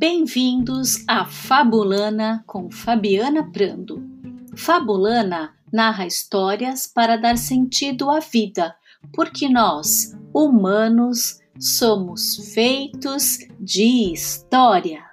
Bem-vindos 0.00 1.04
a 1.08 1.24
Fabulana 1.24 2.44
com 2.46 2.70
Fabiana 2.70 3.50
Prando. 3.50 4.00
Fabulana 4.56 5.56
narra 5.72 6.06
histórias 6.06 6.86
para 6.86 7.16
dar 7.16 7.36
sentido 7.36 8.08
à 8.08 8.20
vida, 8.20 8.76
porque 9.12 9.48
nós, 9.48 10.16
humanos, 10.32 11.40
somos 11.58 12.52
feitos 12.54 13.38
de 13.58 14.12
histórias. 14.12 15.07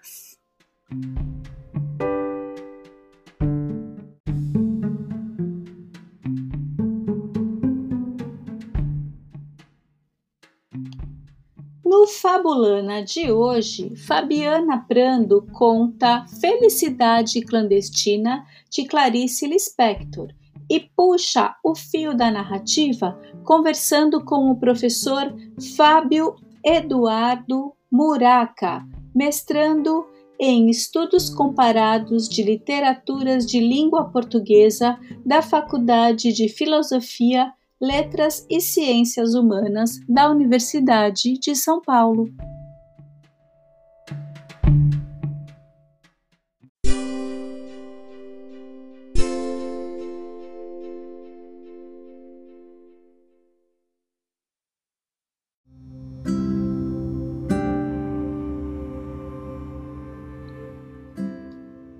Fabulana 12.35 13.01
de 13.01 13.31
hoje, 13.31 13.95
Fabiana 13.95 14.77
Prando 14.85 15.47
conta 15.53 16.25
Felicidade 16.41 17.39
Clandestina 17.39 18.45
de 18.69 18.83
Clarice 18.83 19.47
Lispector 19.47 20.33
e 20.69 20.81
puxa 20.81 21.55
o 21.63 21.73
fio 21.73 22.13
da 22.13 22.29
narrativa 22.29 23.17
conversando 23.45 24.21
com 24.25 24.51
o 24.51 24.59
professor 24.59 25.33
Fábio 25.77 26.35
Eduardo 26.61 27.71
Muraca, 27.89 28.85
mestrando 29.15 30.05
em 30.37 30.69
Estudos 30.69 31.29
Comparados 31.29 32.27
de 32.27 32.43
Literaturas 32.43 33.45
de 33.45 33.61
Língua 33.61 34.09
Portuguesa 34.09 34.99
da 35.25 35.41
Faculdade 35.41 36.33
de 36.33 36.49
Filosofia 36.49 37.53
Letras 37.81 38.45
e 38.49 38.61
Ciências 38.61 39.33
Humanas 39.33 39.99
da 40.07 40.31
Universidade 40.31 41.37
de 41.37 41.53
São 41.53 41.81
Paulo. 41.81 42.29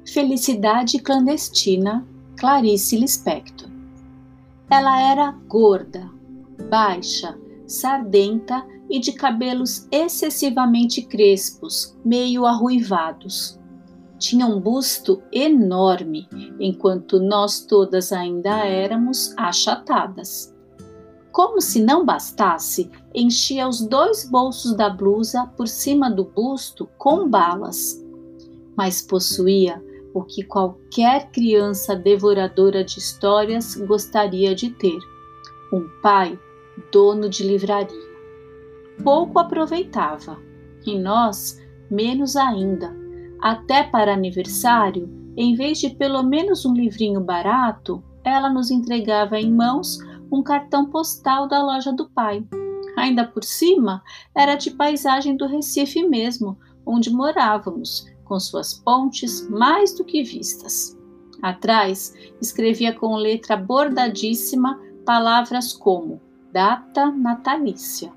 Felicidade 0.08 1.00
Clandestina, 1.00 2.08
Clarice 2.38 2.96
Lispector. 2.96 3.65
Ela 4.70 5.00
era 5.00 5.32
gorda, 5.48 6.10
baixa, 6.70 7.38
sardenta 7.68 8.66
e 8.90 9.00
de 9.00 9.12
cabelos 9.14 9.88
excessivamente 9.92 11.04
crespos, 11.04 11.98
meio 12.04 12.46
arruivados. 12.46 13.60
Tinha 14.18 14.46
um 14.46 14.60
busto 14.60 15.22
enorme, 15.32 16.28
enquanto 16.60 17.20
nós 17.20 17.62
todas 17.66 18.12
ainda 18.12 18.66
éramos 18.66 19.34
achatadas. 19.38 20.56
Como 21.32 21.60
se 21.60 21.84
não 21.84 22.06
bastasse, 22.06 22.90
enchia 23.14 23.68
os 23.68 23.86
dois 23.86 24.28
bolsos 24.30 24.74
da 24.74 24.90
blusa 24.90 25.46
por 25.58 25.68
cima 25.68 26.10
do 26.10 26.24
busto 26.24 26.90
com 26.98 27.30
balas. 27.30 28.02
Mas 28.76 29.02
possuía 29.02 29.84
o 30.16 30.24
que 30.24 30.44
qualquer 30.44 31.30
criança 31.30 31.94
devoradora 31.94 32.86
de 32.86 33.00
histórias 33.00 33.76
gostaria 33.76 34.56
de 34.56 34.70
ter: 34.70 34.98
um 35.74 35.86
pai 36.02 36.40
dono 36.90 37.28
de 37.28 37.44
livraria. 37.44 38.16
Pouco 39.04 39.38
aproveitava, 39.38 40.40
e 40.86 40.98
nós 40.98 41.62
menos 41.92 42.38
ainda. 42.38 42.96
Até 43.42 43.84
para 43.84 44.14
aniversário, 44.14 45.10
em 45.36 45.54
vez 45.54 45.80
de 45.80 45.90
pelo 45.90 46.24
menos 46.24 46.66
um 46.66 46.74
livrinho 46.74 47.20
barato, 47.20 48.02
ela 48.24 48.50
nos 48.50 48.72
entregava 48.72 49.38
em 49.38 49.52
mãos 49.52 50.00
um 50.32 50.42
cartão 50.42 50.90
postal 50.90 51.46
da 51.46 51.62
loja 51.62 51.92
do 51.92 52.10
pai. 52.10 52.42
Ainda 52.96 53.28
por 53.28 53.44
cima, 53.44 54.02
era 54.34 54.56
de 54.56 54.72
paisagem 54.72 55.36
do 55.36 55.46
Recife 55.46 56.08
mesmo, 56.08 56.58
onde 56.86 57.10
morávamos, 57.10 58.06
com 58.26 58.40
suas 58.40 58.74
pontes 58.74 59.48
mais 59.50 59.96
do 59.96 60.04
que 60.04 60.24
vistas. 60.24 60.98
Atrás, 61.42 62.14
escrevia 62.42 62.94
com 62.94 63.16
letra 63.16 63.56
bordadíssima 63.56 64.80
palavras 65.06 65.72
como 65.72 66.20
data 66.52 67.12
natalícia 67.12 68.12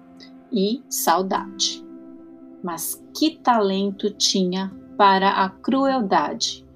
e 0.51 0.83
saudade. 0.89 1.85
Mas 2.63 3.05
que 3.17 3.39
talento 3.39 4.11
tinha 4.11 4.73
para 4.97 5.45
a 5.45 5.51
crueldade! 5.51 6.67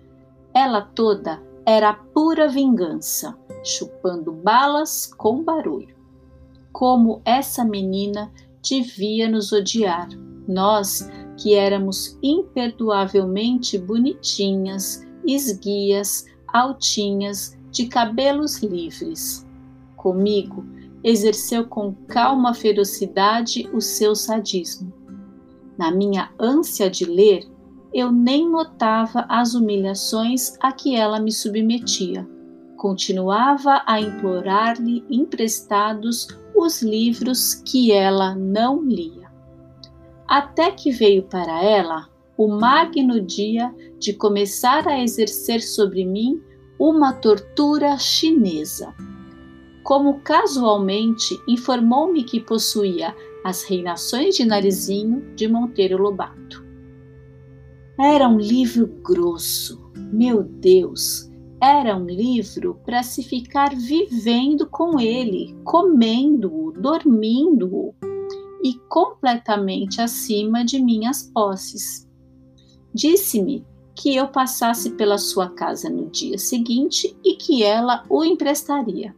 Ela 0.55 0.83
toda 0.83 1.43
era 1.65 1.95
pura 1.95 2.49
vingança, 2.49 3.37
chupando 3.65 4.33
balas 4.33 5.07
com 5.07 5.43
barulho. 5.43 5.97
Como 6.73 7.23
essa 7.25 7.65
menina 7.65 8.31
devia 8.63 9.29
nos 9.29 9.53
odiar, 9.53 10.09
nós 10.47 11.09
que 11.43 11.57
éramos 11.57 12.17
imperdoavelmente 12.23 13.77
bonitinhas, 13.77 15.05
esguias, 15.27 16.25
altinhas, 16.47 17.59
de 17.73 17.87
cabelos 17.87 18.63
livres. 18.63 19.45
Comigo, 19.97 20.65
exerceu 21.03 21.67
com 21.67 21.95
calma 22.07 22.55
ferocidade 22.55 23.69
o 23.73 23.81
seu 23.81 24.15
sadismo. 24.15 24.93
Na 25.77 25.91
minha 25.91 26.31
ânsia 26.39 26.89
de 26.89 27.07
ler, 27.07 27.51
eu 27.93 28.13
nem 28.13 28.49
notava 28.49 29.27
as 29.29 29.55
humilhações 29.55 30.57
a 30.61 30.71
que 30.71 30.95
ela 30.95 31.19
me 31.19 31.33
submetia. 31.33 32.29
Continuava 32.77 33.83
a 33.85 34.01
implorar-lhe 34.01 35.05
emprestados 35.11 36.29
os 36.55 36.83
livros 36.83 37.55
que 37.55 37.91
ela 37.91 38.33
não 38.33 38.81
lia 38.81 39.22
até 40.33 40.71
que 40.71 40.91
veio 40.91 41.25
para 41.25 41.63
ela 41.63 42.09
o 42.39 42.49
magno 42.49 43.21
dia 43.21 43.71
de 43.99 44.15
começar 44.15 44.89
a 44.89 44.99
exercer 44.99 45.61
sobre 45.61 46.07
mim 46.07 46.41
uma 46.79 47.13
tortura 47.13 47.99
chinesa. 47.99 48.95
Como 49.83 50.21
casualmente 50.21 51.39
informou-me 51.47 52.25
que 52.25 52.41
possuía 52.41 53.15
as 53.45 53.63
reinações 53.65 54.35
de 54.35 54.47
Narizinho 54.47 55.21
de 55.35 55.47
Monteiro 55.47 55.99
Lobato. 55.99 56.65
Era 58.01 58.27
um 58.27 58.39
livro 58.39 58.87
grosso, 59.03 59.93
meu 59.95 60.43
Deus, 60.43 61.31
era 61.61 61.95
um 61.95 62.07
livro 62.07 62.81
para 62.87 63.03
se 63.03 63.23
ficar 63.23 63.77
vivendo 63.77 64.67
com 64.67 64.99
ele, 64.99 65.55
comendo-o, 65.63 66.73
dormindo-o 66.73 67.95
e 68.63 68.75
completamente 68.89 70.01
acima 70.01 70.65
de 70.65 70.81
minhas 70.81 71.23
posses. 71.23 72.09
Disse-me 72.95 73.67
que 73.95 74.15
eu 74.15 74.29
passasse 74.29 74.91
pela 74.91 75.19
sua 75.19 75.51
casa 75.51 75.91
no 75.91 76.09
dia 76.11 76.39
seguinte 76.39 77.17
e 77.25 77.35
que 77.35 77.63
ela 77.63 78.05
o 78.09 78.25
emprestaria. 78.25 79.15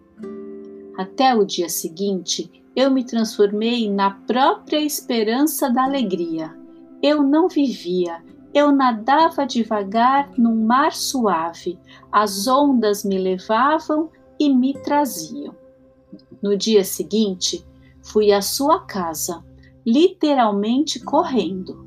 Até 0.96 1.34
o 1.34 1.44
dia 1.44 1.68
seguinte, 1.68 2.50
eu 2.74 2.90
me 2.90 3.04
transformei 3.04 3.90
na 3.90 4.10
própria 4.10 4.80
esperança 4.80 5.70
da 5.70 5.84
alegria. 5.84 6.56
Eu 7.02 7.22
não 7.22 7.48
vivia, 7.48 8.22
eu 8.52 8.72
nadava 8.72 9.46
devagar 9.46 10.30
num 10.38 10.64
mar 10.64 10.92
suave, 10.92 11.78
as 12.10 12.46
ondas 12.46 13.04
me 13.04 13.18
levavam 13.18 14.10
e 14.38 14.48
me 14.48 14.72
traziam. 14.82 15.54
No 16.42 16.56
dia 16.56 16.84
seguinte, 16.84 17.64
Fui 18.04 18.32
à 18.32 18.42
sua 18.42 18.80
casa, 18.80 19.42
literalmente 19.84 21.00
correndo. 21.00 21.84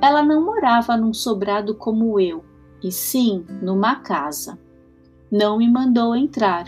Ela 0.00 0.22
não 0.22 0.44
morava 0.44 0.96
num 0.96 1.12
sobrado 1.12 1.74
como 1.74 2.18
eu, 2.18 2.42
e 2.82 2.90
sim 2.90 3.44
numa 3.62 3.96
casa. 3.96 4.58
Não 5.30 5.58
me 5.58 5.70
mandou 5.70 6.16
entrar. 6.16 6.66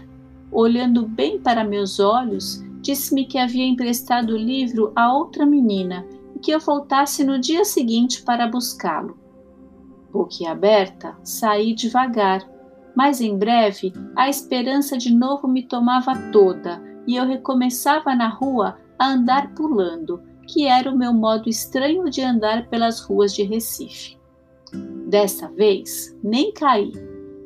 Olhando 0.52 1.08
bem 1.08 1.40
para 1.40 1.64
meus 1.64 1.98
olhos, 1.98 2.62
disse-me 2.82 3.24
que 3.24 3.38
havia 3.38 3.66
emprestado 3.66 4.34
o 4.34 4.36
livro 4.36 4.92
a 4.94 5.12
outra 5.12 5.46
menina 5.46 6.06
e 6.36 6.38
que 6.38 6.50
eu 6.50 6.60
voltasse 6.60 7.24
no 7.24 7.40
dia 7.40 7.64
seguinte 7.64 8.22
para 8.22 8.46
buscá-lo. 8.46 9.16
Boquiaberta, 10.12 11.16
saí 11.24 11.74
devagar, 11.74 12.46
mas 12.94 13.22
em 13.22 13.36
breve 13.38 13.92
a 14.14 14.28
esperança 14.28 14.98
de 14.98 15.12
novo 15.12 15.48
me 15.48 15.62
tomava 15.62 16.14
toda 16.30 16.82
e 17.06 17.16
eu 17.16 17.26
recomeçava 17.26 18.14
na 18.14 18.28
rua 18.28 18.76
a 18.98 19.12
andar 19.12 19.54
pulando, 19.54 20.22
que 20.46 20.66
era 20.66 20.90
o 20.90 20.96
meu 20.96 21.12
modo 21.12 21.48
estranho 21.48 22.10
de 22.10 22.20
andar 22.22 22.68
pelas 22.68 23.00
ruas 23.00 23.34
de 23.34 23.42
Recife. 23.42 24.16
Dessa 25.06 25.48
vez, 25.48 26.16
nem 26.22 26.52
caí. 26.52 26.92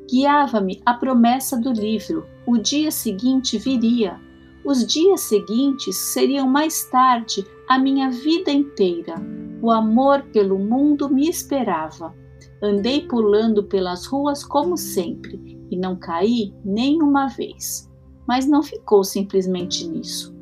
Guiava-me 0.08 0.80
a 0.86 0.94
promessa 0.94 1.60
do 1.60 1.72
livro. 1.72 2.26
O 2.46 2.56
dia 2.56 2.90
seguinte 2.90 3.58
viria. 3.58 4.20
Os 4.64 4.86
dias 4.86 5.22
seguintes 5.22 5.96
seriam 5.96 6.48
mais 6.48 6.84
tarde 6.90 7.44
a 7.68 7.78
minha 7.78 8.10
vida 8.10 8.50
inteira. 8.50 9.14
O 9.60 9.70
amor 9.70 10.22
pelo 10.32 10.58
mundo 10.58 11.08
me 11.08 11.28
esperava. 11.28 12.14
Andei 12.62 13.06
pulando 13.06 13.64
pelas 13.64 14.06
ruas 14.06 14.44
como 14.44 14.76
sempre 14.76 15.58
e 15.70 15.76
não 15.76 15.96
caí 15.96 16.54
nenhuma 16.64 17.26
vez. 17.28 17.90
Mas 18.28 18.46
não 18.46 18.62
ficou 18.62 19.02
simplesmente 19.02 19.88
nisso. 19.88 20.35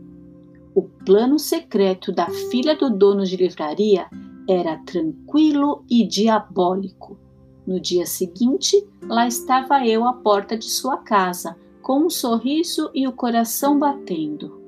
O 0.74 0.82
plano 0.82 1.38
secreto 1.38 2.10
da 2.10 2.26
filha 2.50 2.74
do 2.74 2.90
dono 2.90 3.24
de 3.24 3.36
livraria 3.36 4.08
era 4.48 4.76
tranquilo 4.78 5.84
e 5.88 6.04
diabólico. 6.04 7.16
No 7.64 7.78
dia 7.78 8.04
seguinte, 8.04 8.84
lá 9.04 9.26
estava 9.26 9.86
eu 9.86 10.04
à 10.04 10.12
porta 10.12 10.58
de 10.58 10.64
sua 10.64 10.98
casa, 10.98 11.56
com 11.80 12.00
um 12.00 12.10
sorriso 12.10 12.90
e 12.92 13.06
o 13.06 13.12
coração 13.12 13.78
batendo, 13.78 14.60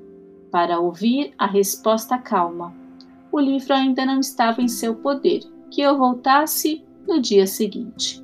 para 0.49 0.79
ouvir 0.79 1.33
a 1.37 1.45
resposta 1.45 2.17
calma. 2.17 2.73
O 3.29 3.39
livro 3.39 3.73
ainda 3.73 4.05
não 4.05 4.21
estava 4.21 4.61
em 4.61 4.67
seu 4.67 4.95
poder, 4.95 5.41
que 5.69 5.81
eu 5.81 5.97
voltasse 5.97 6.85
no 7.05 7.19
dia 7.19 7.45
seguinte. 7.45 8.23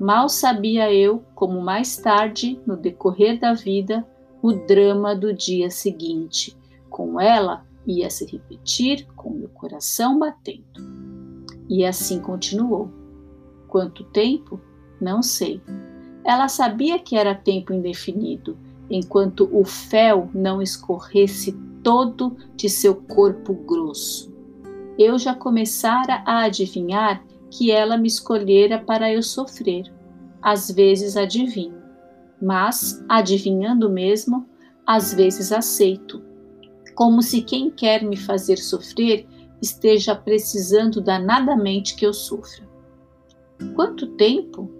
Mal 0.00 0.28
sabia 0.28 0.92
eu 0.92 1.22
como 1.34 1.60
mais 1.60 1.96
tarde, 1.96 2.60
no 2.66 2.76
decorrer 2.76 3.38
da 3.38 3.54
vida, 3.54 4.04
o 4.42 4.52
drama 4.52 5.14
do 5.14 5.32
dia 5.32 5.70
seguinte. 5.70 6.56
Com 6.96 7.20
ela 7.20 7.62
ia 7.86 8.08
se 8.08 8.24
repetir 8.24 9.06
com 9.14 9.28
meu 9.28 9.50
coração 9.50 10.18
batendo. 10.18 10.64
E 11.68 11.84
assim 11.84 12.18
continuou. 12.20 12.90
Quanto 13.68 14.02
tempo? 14.02 14.58
Não 14.98 15.22
sei. 15.22 15.60
Ela 16.24 16.48
sabia 16.48 16.98
que 16.98 17.14
era 17.14 17.34
tempo 17.34 17.74
indefinido, 17.74 18.56
enquanto 18.88 19.46
o 19.52 19.62
fel 19.62 20.30
não 20.32 20.62
escorresse 20.62 21.52
todo 21.82 22.34
de 22.56 22.70
seu 22.70 22.94
corpo 22.94 23.52
grosso. 23.52 24.34
Eu 24.98 25.18
já 25.18 25.34
começara 25.34 26.22
a 26.24 26.44
adivinhar 26.44 27.22
que 27.50 27.70
ela 27.70 27.98
me 27.98 28.08
escolhera 28.08 28.78
para 28.78 29.12
eu 29.12 29.22
sofrer. 29.22 29.84
Às 30.40 30.70
vezes 30.70 31.14
adivinho, 31.14 31.76
mas, 32.40 33.04
adivinhando 33.06 33.90
mesmo, 33.90 34.46
às 34.86 35.12
vezes 35.12 35.52
aceito, 35.52 36.24
como 36.96 37.22
se 37.22 37.42
quem 37.42 37.70
quer 37.70 38.02
me 38.02 38.16
fazer 38.16 38.56
sofrer 38.56 39.28
esteja 39.60 40.16
precisando 40.16 41.00
danadamente 41.00 41.94
que 41.94 42.06
eu 42.06 42.12
sofra. 42.12 42.66
Quanto 43.74 44.06
tempo? 44.16 44.70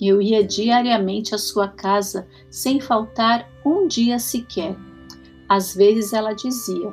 Eu 0.00 0.20
ia 0.20 0.44
diariamente 0.44 1.34
à 1.34 1.38
sua 1.38 1.66
casa 1.66 2.28
sem 2.50 2.78
faltar 2.78 3.50
um 3.64 3.88
dia 3.88 4.18
sequer. 4.18 4.76
Às 5.48 5.74
vezes 5.74 6.12
ela 6.12 6.34
dizia: 6.34 6.92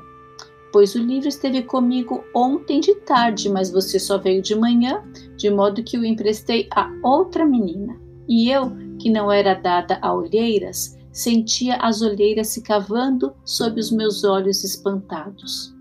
Pois 0.72 0.96
o 0.96 1.00
livro 1.00 1.28
esteve 1.28 1.64
comigo 1.64 2.24
ontem 2.34 2.80
de 2.80 2.96
tarde, 2.96 3.50
mas 3.50 3.70
você 3.70 4.00
só 4.00 4.18
veio 4.18 4.42
de 4.42 4.56
manhã, 4.56 5.04
de 5.36 5.50
modo 5.50 5.84
que 5.84 5.98
o 5.98 6.06
emprestei 6.06 6.70
a 6.72 6.90
outra 7.04 7.46
menina. 7.46 8.00
E 8.30 8.50
eu, 8.50 8.72
que 8.98 9.10
não 9.10 9.30
era 9.30 9.54
dada 9.54 10.00
a 10.02 10.14
olheiras, 10.14 10.93
sentia 11.14 11.78
as 11.78 12.02
olheiras 12.02 12.48
se 12.48 12.64
cavando 12.64 13.34
sob 13.46 13.80
os 13.80 13.92
meus 13.92 14.24
olhos 14.24 14.64
espantados. 14.64 15.74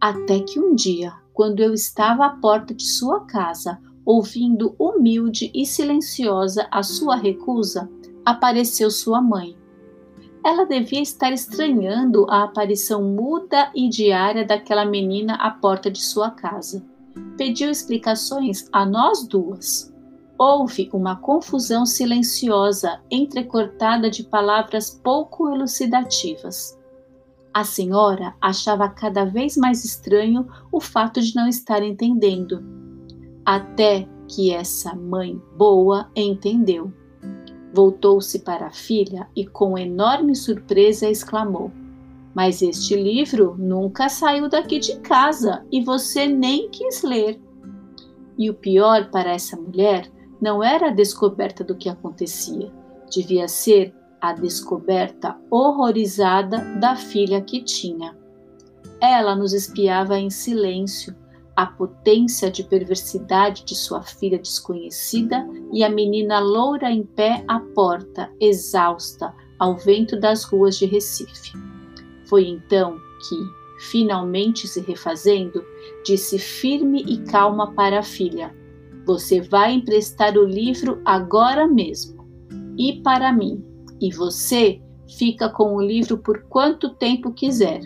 Até 0.00 0.40
que 0.40 0.58
um 0.58 0.74
dia, 0.74 1.12
quando 1.32 1.60
eu 1.60 1.72
estava 1.72 2.26
à 2.26 2.30
porta 2.30 2.74
de 2.74 2.84
sua 2.84 3.24
casa, 3.24 3.78
ouvindo 4.04 4.74
humilde 4.78 5.50
e 5.54 5.64
silenciosa 5.64 6.66
a 6.70 6.82
sua 6.82 7.14
recusa, 7.14 7.88
apareceu 8.24 8.90
sua 8.90 9.22
mãe. 9.22 9.56
Ela 10.44 10.64
devia 10.64 11.02
estar 11.02 11.32
estranhando 11.32 12.26
a 12.28 12.44
aparição 12.44 13.02
muda 13.02 13.70
e 13.74 13.88
diária 13.88 14.44
daquela 14.44 14.84
menina 14.84 15.34
à 15.34 15.50
porta 15.50 15.90
de 15.90 16.02
sua 16.02 16.30
casa. 16.30 16.84
Pediu 17.36 17.70
explicações 17.70 18.68
a 18.72 18.84
nós 18.86 19.26
duas. 19.26 19.87
Houve 20.38 20.88
uma 20.92 21.16
confusão 21.16 21.84
silenciosa, 21.84 23.00
entrecortada 23.10 24.08
de 24.08 24.22
palavras 24.22 24.88
pouco 25.02 25.52
elucidativas. 25.52 26.78
A 27.52 27.64
senhora 27.64 28.36
achava 28.40 28.88
cada 28.88 29.24
vez 29.24 29.56
mais 29.56 29.84
estranho 29.84 30.46
o 30.70 30.80
fato 30.80 31.20
de 31.20 31.34
não 31.34 31.48
estar 31.48 31.82
entendendo. 31.82 32.62
Até 33.44 34.08
que 34.28 34.52
essa 34.52 34.94
mãe 34.94 35.42
boa 35.56 36.08
entendeu. 36.14 36.92
Voltou-se 37.74 38.38
para 38.38 38.68
a 38.68 38.72
filha 38.72 39.28
e, 39.34 39.44
com 39.44 39.76
enorme 39.76 40.36
surpresa, 40.36 41.10
exclamou: 41.10 41.72
Mas 42.32 42.62
este 42.62 42.94
livro 42.94 43.56
nunca 43.58 44.08
saiu 44.08 44.48
daqui 44.48 44.78
de 44.78 45.00
casa 45.00 45.66
e 45.72 45.82
você 45.82 46.28
nem 46.28 46.70
quis 46.70 47.02
ler. 47.02 47.40
E 48.38 48.48
o 48.48 48.54
pior 48.54 49.10
para 49.10 49.32
essa 49.32 49.56
mulher 49.56 50.08
não 50.40 50.62
era 50.62 50.88
a 50.88 50.92
descoberta 50.92 51.64
do 51.64 51.74
que 51.74 51.88
acontecia, 51.88 52.72
devia 53.10 53.48
ser 53.48 53.94
a 54.20 54.32
descoberta 54.32 55.36
horrorizada 55.50 56.58
da 56.80 56.96
filha 56.96 57.40
que 57.40 57.62
tinha. 57.62 58.16
Ela 59.00 59.34
nos 59.34 59.52
espiava 59.52 60.18
em 60.18 60.30
silêncio, 60.30 61.14
a 61.54 61.66
potência 61.66 62.50
de 62.50 62.62
perversidade 62.62 63.64
de 63.64 63.74
sua 63.74 64.02
filha 64.02 64.38
desconhecida 64.38 65.44
e 65.72 65.82
a 65.82 65.88
menina 65.88 66.38
loura 66.38 66.90
em 66.90 67.02
pé 67.02 67.44
à 67.48 67.58
porta, 67.58 68.30
exausta, 68.40 69.34
ao 69.58 69.76
vento 69.76 70.18
das 70.18 70.44
ruas 70.44 70.78
de 70.78 70.86
Recife. 70.86 71.52
Foi 72.28 72.46
então 72.46 72.96
que, 73.28 73.36
finalmente 73.90 74.68
se 74.68 74.80
refazendo, 74.80 75.64
disse 76.04 76.38
firme 76.38 77.02
e 77.02 77.18
calma 77.24 77.72
para 77.72 77.98
a 77.98 78.04
filha: 78.04 78.54
você 79.08 79.40
vai 79.40 79.72
emprestar 79.72 80.36
o 80.36 80.44
livro 80.44 81.00
agora 81.02 81.66
mesmo. 81.66 82.28
E 82.76 83.00
para 83.00 83.32
mim. 83.32 83.64
E 83.98 84.14
você 84.14 84.82
fica 85.16 85.48
com 85.48 85.74
o 85.74 85.80
livro 85.80 86.18
por 86.18 86.42
quanto 86.42 86.90
tempo 86.90 87.32
quiser. 87.32 87.80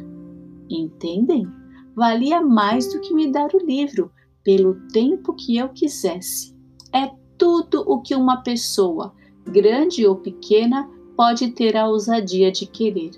Entendem? 0.69 1.47
Valia 1.95 2.41
mais 2.41 2.93
do 2.93 3.01
que 3.01 3.15
me 3.15 3.31
dar 3.31 3.55
o 3.55 3.65
livro, 3.65 4.11
pelo 4.43 4.75
tempo 4.89 5.33
que 5.35 5.57
eu 5.57 5.69
quisesse. 5.69 6.57
É 6.93 7.09
tudo 7.39 7.85
o 7.87 8.03
que 8.03 8.17
uma 8.17 8.43
pessoa, 8.43 9.15
grande 9.47 10.05
ou 10.05 10.17
pequena, 10.17 10.91
pode 11.17 11.53
ter 11.53 11.77
a 11.77 11.87
ousadia 11.87 12.51
de 12.51 12.67
querer. 12.67 13.13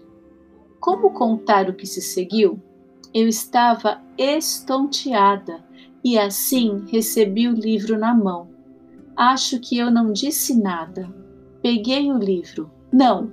Como 0.79 1.11
contar 1.15 1.71
o 1.71 1.75
que 1.75 1.87
se 1.87 2.03
seguiu? 2.03 2.61
Eu 3.15 3.27
estava 3.27 4.03
estonteada 4.19 5.65
e 6.05 6.19
assim 6.19 6.85
recebi 6.87 7.49
o 7.49 7.55
livro 7.55 7.99
na 7.99 8.15
mão. 8.15 8.49
Acho 9.17 9.59
que 9.59 9.79
eu 9.79 9.91
não 9.91 10.13
disse 10.13 10.55
nada. 10.55 11.09
Peguei 11.63 12.13
o 12.13 12.19
livro. 12.19 12.71
Não, 12.93 13.33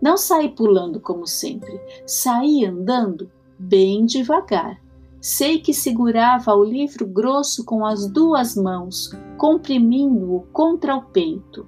não 0.00 0.16
saí 0.16 0.48
pulando 0.48 1.00
como 1.00 1.26
sempre. 1.26 1.80
Saí 2.06 2.64
andando 2.64 3.28
bem 3.58 4.06
devagar. 4.06 4.80
Sei 5.20 5.58
que 5.58 5.74
segurava 5.74 6.54
o 6.54 6.64
livro 6.64 7.06
grosso 7.06 7.64
com 7.64 7.84
as 7.84 8.08
duas 8.08 8.56
mãos, 8.56 9.10
comprimindo-o 9.36 10.42
contra 10.52 10.96
o 10.96 11.02
peito. 11.02 11.66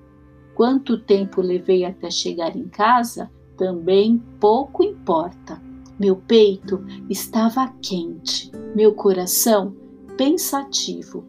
Quanto 0.55 0.99
tempo 0.99 1.41
levei 1.41 1.85
até 1.85 2.11
chegar 2.11 2.57
em 2.57 2.69
casa, 2.69 3.31
também 3.57 4.23
pouco 4.39 4.85
importa. 4.85 5.61
Meu 5.99 6.17
peito 6.17 6.85
estava 7.09 7.73
quente, 7.81 8.51
meu 8.75 8.93
coração 8.93 9.84
pensativo. 10.17 11.25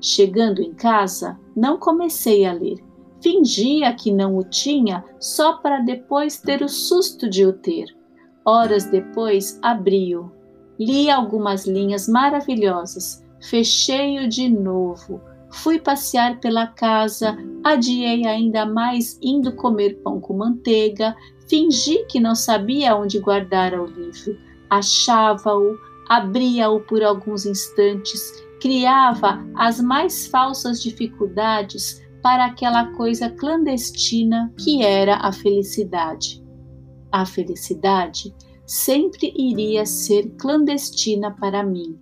Chegando 0.00 0.60
em 0.60 0.74
casa, 0.74 1.38
não 1.54 1.78
comecei 1.78 2.44
a 2.44 2.52
ler. 2.52 2.82
Fingia 3.22 3.94
que 3.94 4.10
não 4.10 4.36
o 4.36 4.42
tinha 4.42 5.04
só 5.20 5.58
para 5.58 5.78
depois 5.78 6.38
ter 6.40 6.62
o 6.62 6.68
susto 6.68 7.30
de 7.30 7.46
o 7.46 7.52
ter. 7.52 7.86
Horas 8.44 8.84
depois, 8.86 9.58
abri-o. 9.62 10.32
Li 10.78 11.08
algumas 11.08 11.66
linhas 11.66 12.08
maravilhosas. 12.08 13.24
Fechei-o 13.40 14.28
de 14.28 14.48
novo. 14.48 15.20
Fui 15.50 15.78
passear 15.78 16.40
pela 16.40 16.66
casa, 16.66 17.36
adiei 17.62 18.26
ainda 18.26 18.64
mais 18.64 19.18
indo 19.22 19.54
comer 19.54 20.00
pão 20.02 20.18
com 20.18 20.34
manteiga, 20.34 21.14
fingi 21.46 22.04
que 22.06 22.18
não 22.18 22.34
sabia 22.34 22.96
onde 22.96 23.20
guardar 23.20 23.78
o 23.78 23.84
livro. 23.84 24.36
Achava-o, 24.70 25.78
abria-o 26.12 26.78
por 26.80 27.02
alguns 27.02 27.46
instantes, 27.46 28.44
criava 28.60 29.42
as 29.54 29.80
mais 29.80 30.26
falsas 30.26 30.82
dificuldades 30.82 32.02
para 32.22 32.44
aquela 32.44 32.92
coisa 32.92 33.30
clandestina 33.30 34.52
que 34.62 34.82
era 34.82 35.16
a 35.16 35.32
felicidade. 35.32 36.44
A 37.10 37.24
felicidade 37.24 38.34
sempre 38.66 39.32
iria 39.34 39.86
ser 39.86 40.28
clandestina 40.36 41.30
para 41.30 41.62
mim. 41.62 41.98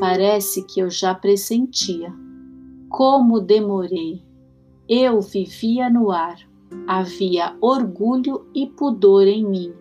Parece 0.00 0.62
que 0.62 0.80
eu 0.80 0.88
já 0.88 1.14
pressentia. 1.14 2.14
Como 2.88 3.42
demorei! 3.42 4.24
Eu 4.88 5.20
vivia 5.20 5.90
no 5.90 6.10
ar. 6.10 6.38
Havia 6.86 7.54
orgulho 7.60 8.46
e 8.54 8.66
pudor 8.66 9.26
em 9.26 9.44
mim. 9.44 9.74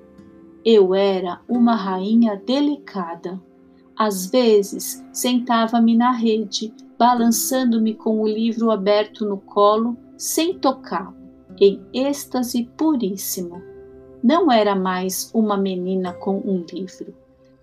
Eu 0.66 0.94
era 0.94 1.42
uma 1.48 1.76
rainha 1.76 2.36
delicada 2.46 3.42
Às 3.98 4.26
vezes, 4.26 5.06
sentava-me 5.12 5.96
na 5.96 6.12
rede, 6.12 6.74
balançando-me 6.98 7.94
com 7.94 8.22
o 8.22 8.28
livro 8.28 8.72
aberto 8.72 9.26
no 9.26 9.38
colo, 9.38 9.96
sem 10.18 10.58
tocá-lo, 10.58 11.16
em 11.60 11.80
êxtase 11.94 12.64
puríssimo. 12.76 13.62
Não 14.24 14.52
era 14.52 14.76
mais 14.76 15.30
uma 15.34 15.58
menina 15.58 16.14
com 16.14 16.38
um 16.38 16.66
livro, 16.72 17.14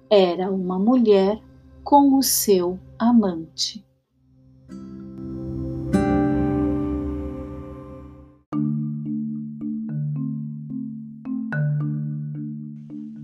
era 0.09 0.51
uma 0.51 0.79
mulher 0.79 1.41
com 1.83 2.17
o 2.17 2.23
seu 2.23 2.79
amante. 2.99 3.85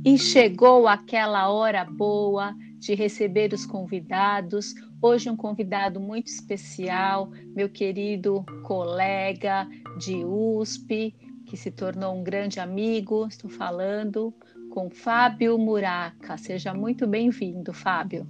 E 0.04 0.18
chegou 0.18 0.88
aquela 0.88 1.50
hora 1.50 1.84
boa 1.84 2.54
de 2.86 2.94
receber 2.94 3.52
os 3.52 3.66
convidados. 3.66 4.72
Hoje, 5.02 5.28
um 5.28 5.34
convidado 5.34 5.98
muito 5.98 6.28
especial, 6.28 7.32
meu 7.54 7.68
querido 7.68 8.44
colega 8.62 9.68
de 9.98 10.24
USP, 10.24 11.12
que 11.46 11.56
se 11.56 11.72
tornou 11.72 12.14
um 12.14 12.22
grande 12.22 12.60
amigo. 12.60 13.26
Estou 13.26 13.50
falando 13.50 14.32
com 14.70 14.88
Fábio 14.88 15.58
Muraca. 15.58 16.36
Seja 16.36 16.72
muito 16.72 17.08
bem-vindo, 17.08 17.72
Fábio. 17.72 18.24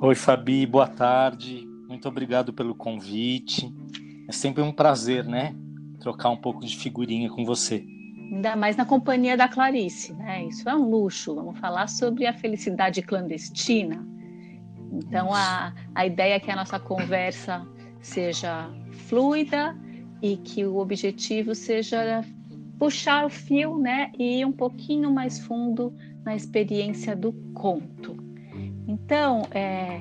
Oi, 0.00 0.14
Fabi, 0.14 0.64
boa 0.64 0.88
tarde. 0.88 1.68
Muito 1.86 2.08
obrigado 2.08 2.54
pelo 2.54 2.74
convite. 2.74 3.70
É 4.26 4.32
sempre 4.32 4.62
um 4.62 4.72
prazer, 4.72 5.26
né? 5.26 5.54
Trocar 6.00 6.30
um 6.30 6.36
pouco 6.36 6.64
de 6.64 6.74
figurinha 6.74 7.28
com 7.28 7.44
você. 7.44 7.84
Ainda 8.30 8.54
mais 8.54 8.76
na 8.76 8.84
companhia 8.84 9.36
da 9.36 9.48
Clarice, 9.48 10.12
né? 10.12 10.44
Isso 10.44 10.68
é 10.68 10.74
um 10.74 10.88
luxo. 10.88 11.34
Vamos 11.34 11.58
falar 11.58 11.88
sobre 11.88 12.26
a 12.26 12.32
felicidade 12.32 13.00
clandestina. 13.02 14.06
Então, 14.92 15.32
a, 15.32 15.74
a 15.94 16.06
ideia 16.06 16.34
é 16.34 16.40
que 16.40 16.50
a 16.50 16.56
nossa 16.56 16.78
conversa 16.78 17.66
seja 18.00 18.70
fluida 18.92 19.76
e 20.22 20.36
que 20.36 20.64
o 20.64 20.76
objetivo 20.76 21.54
seja 21.54 22.24
puxar 22.78 23.26
o 23.26 23.30
fio, 23.30 23.76
né, 23.78 24.12
e 24.16 24.40
ir 24.40 24.44
um 24.44 24.52
pouquinho 24.52 25.12
mais 25.12 25.40
fundo 25.40 25.92
na 26.24 26.36
experiência 26.36 27.16
do 27.16 27.32
conto. 27.54 28.16
Então, 28.86 29.42
é, 29.50 30.00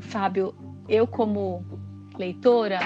Fábio, 0.00 0.54
eu 0.88 1.06
como 1.06 1.64
leitora, 2.18 2.80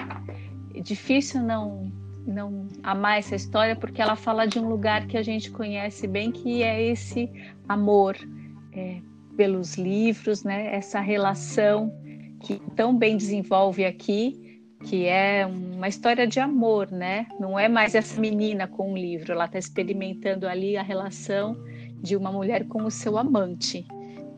é 0.75 0.81
difícil 0.81 1.43
não 1.43 1.91
não 2.27 2.67
amar 2.83 3.19
essa 3.19 3.35
história 3.35 3.77
porque 3.77 4.01
ela 4.01 4.17
fala 4.17 4.47
de 4.47 4.59
um 4.59 4.69
lugar 4.69 5.07
que 5.07 5.17
a 5.17 5.23
gente 5.23 5.51
conhece 5.51 6.07
bem, 6.07 6.31
que 6.31 6.63
é 6.63 6.83
esse 6.83 7.31
amor 7.69 8.17
é, 8.73 9.01
pelos 9.37 9.77
livros, 9.77 10.43
né? 10.43 10.75
Essa 10.75 11.01
relação 11.01 11.93
que 12.41 12.61
tão 12.75 12.97
bem 12.97 13.17
desenvolve 13.17 13.85
aqui 13.85 14.45
que 14.85 15.07
é 15.07 15.47
uma 15.47 15.89
história 15.89 16.27
de 16.27 16.39
amor, 16.39 16.91
né? 16.91 17.27
Não 17.41 17.59
é 17.59 17.69
mais 17.69 17.95
essa 17.95 18.21
menina 18.21 18.69
com 18.69 18.93
um 18.93 18.97
livro, 18.97 19.33
ela 19.33 19.47
está 19.47 19.59
experimentando 19.59 20.47
ali 20.47 20.77
a 20.77 20.83
relação 20.83 21.57
de 22.03 22.15
uma 22.17 22.31
mulher 22.31 22.67
com 22.69 22.85
o 22.85 22.91
seu 22.91 23.17
amante. 23.17 23.87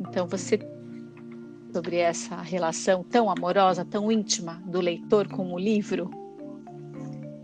Então 0.00 0.26
você 0.26 0.58
sobre 1.72 1.96
essa 1.96 2.40
relação 2.40 3.04
tão 3.04 3.28
amorosa, 3.28 3.84
tão 3.84 4.10
íntima 4.10 4.62
do 4.66 4.80
leitor 4.80 5.28
com 5.28 5.52
o 5.52 5.58
livro? 5.58 6.10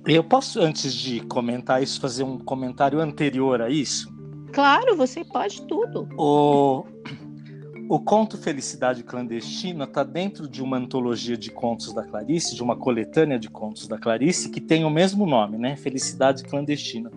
Eu 0.06 0.24
posso, 0.24 0.60
antes 0.60 0.92
de 0.92 1.20
comentar 1.20 1.82
isso, 1.82 2.00
fazer 2.00 2.24
um 2.24 2.38
comentário 2.38 3.00
anterior 3.00 3.62
a 3.62 3.70
isso? 3.70 4.12
Claro, 4.52 4.96
você 4.96 5.24
pode 5.24 5.62
tudo. 5.62 6.08
O, 6.18 6.84
o 7.88 8.00
conto 8.00 8.36
Felicidade 8.36 9.04
Clandestina 9.04 9.84
está 9.84 10.02
dentro 10.02 10.48
de 10.48 10.60
uma 10.60 10.76
antologia 10.76 11.36
de 11.36 11.50
contos 11.50 11.92
da 11.92 12.02
Clarice, 12.02 12.54
de 12.54 12.62
uma 12.62 12.76
coletânea 12.76 13.38
de 13.38 13.48
contos 13.48 13.86
da 13.86 13.96
Clarice, 13.96 14.50
que 14.50 14.60
tem 14.60 14.84
o 14.84 14.90
mesmo 14.90 15.24
nome, 15.24 15.56
né? 15.56 15.76
Felicidade 15.76 16.42
Clandestina. 16.44 17.10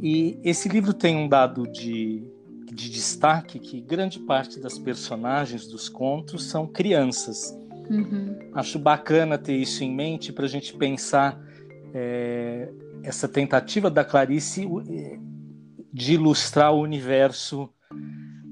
E 0.00 0.38
esse 0.42 0.68
livro 0.68 0.94
tem 0.94 1.14
um 1.14 1.28
dado 1.28 1.64
de, 1.70 2.26
de 2.72 2.88
destaque 2.90 3.58
que 3.58 3.80
grande 3.80 4.18
parte 4.18 4.58
das 4.58 4.78
personagens 4.78 5.66
dos 5.66 5.88
contos 5.90 6.44
são 6.44 6.66
crianças. 6.66 7.56
Uhum. 7.90 8.36
Acho 8.54 8.78
bacana 8.78 9.36
ter 9.36 9.56
isso 9.56 9.84
em 9.84 9.94
mente 9.94 10.32
para 10.32 10.46
a 10.46 10.48
gente 10.48 10.74
pensar 10.74 11.47
é, 11.94 12.70
essa 13.02 13.28
tentativa 13.28 13.90
da 13.90 14.04
Clarice 14.04 14.66
é, 14.88 15.18
de 15.92 16.14
ilustrar 16.14 16.72
o 16.72 16.80
universo 16.80 17.68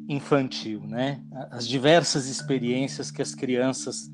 infantil, 0.08 0.82
né? 0.86 1.20
As 1.50 1.66
diversas 1.66 2.26
experiências 2.26 3.10
que 3.10 3.20
as 3.20 3.34
crianças 3.34 4.10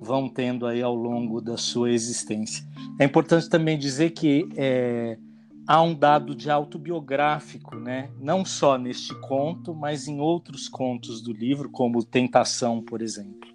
vão 0.00 0.28
tendo 0.28 0.66
aí 0.66 0.82
ao 0.82 0.94
longo 0.94 1.40
da 1.40 1.56
sua 1.56 1.90
existência. 1.90 2.64
É 2.98 3.04
importante 3.04 3.48
também 3.48 3.78
dizer 3.78 4.10
que 4.10 4.48
é, 4.56 5.18
há 5.66 5.82
um 5.82 5.94
dado 5.94 6.34
de 6.34 6.50
autobiográfico, 6.50 7.76
né? 7.76 8.10
Não 8.18 8.44
só 8.44 8.78
neste 8.78 9.14
conto, 9.20 9.74
mas 9.74 10.08
em 10.08 10.18
outros 10.18 10.68
contos 10.68 11.20
do 11.20 11.32
livro, 11.32 11.68
como 11.68 12.02
Tentação, 12.02 12.82
por 12.82 13.02
exemplo. 13.02 13.50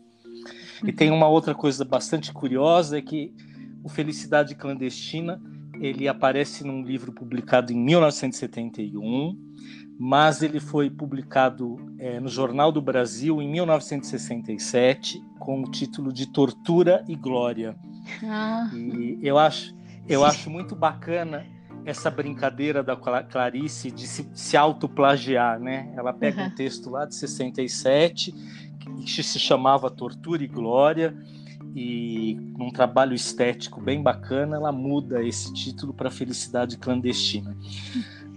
E 0.84 0.92
tem 0.92 1.10
uma 1.10 1.28
outra 1.28 1.56
coisa 1.56 1.84
bastante 1.84 2.32
curiosa 2.32 3.00
é 3.00 3.02
que 3.02 3.34
o 3.86 3.89
Felicidade 3.89 4.56
Clandestina 4.56 5.39
ele 5.80 6.08
aparece 6.08 6.65
num 6.65 6.82
livro 6.82 7.12
publicado 7.13 7.72
em 7.72 7.77
1971 7.77 9.38
mas 9.98 10.42
ele 10.42 10.60
foi 10.60 10.89
publicado 10.89 11.77
é, 12.00 12.20
no 12.20 12.27
Jornal 12.27 12.72
do 12.72 12.82
Brasil 12.82 13.42
em 13.42 13.50
1967 13.50 15.24
com 15.39 15.62
o 15.62 15.72
título 15.72 16.12
de 16.12 16.27
Tortura 16.27 17.06
e 17.08 17.15
Glória. 17.15 17.77
Ah. 18.22 18.70
E 18.74 19.18
eu 19.22 19.38
acho, 19.38 19.74
eu 20.08 20.25
acho 20.25 20.50
muito 20.50 20.75
bacana 20.75 21.46
essa 21.86 22.12
brincadeira 22.12 22.84
da 22.84 22.96
Clarice 22.96 23.89
de 23.89 24.06
se, 24.06 24.30
se 24.34 24.58
autoplagiar, 24.58 25.60
né? 25.60 25.94
Ela 25.96 26.12
pega 26.12 26.42
uhum. 26.42 26.48
um 26.48 26.56
texto 26.56 26.89
lá 26.89 27.06
de 27.06 27.15
67 27.15 28.34
que 29.06 29.24
se 29.24 29.39
chamava 29.39 29.89
Tortura 29.89 30.44
e 30.44 30.48
Glória 30.48 31.15
e 31.75 32.36
num 32.58 32.72
trabalho 32.72 33.13
estético 33.13 33.82
bem 33.82 34.01
bacana 34.01 34.55
ela 34.55 34.72
muda 34.72 35.22
esse 35.22 35.53
título 35.53 35.94
para 35.94 36.10
Felicidade 36.10 36.77
Clandestina. 36.77 37.55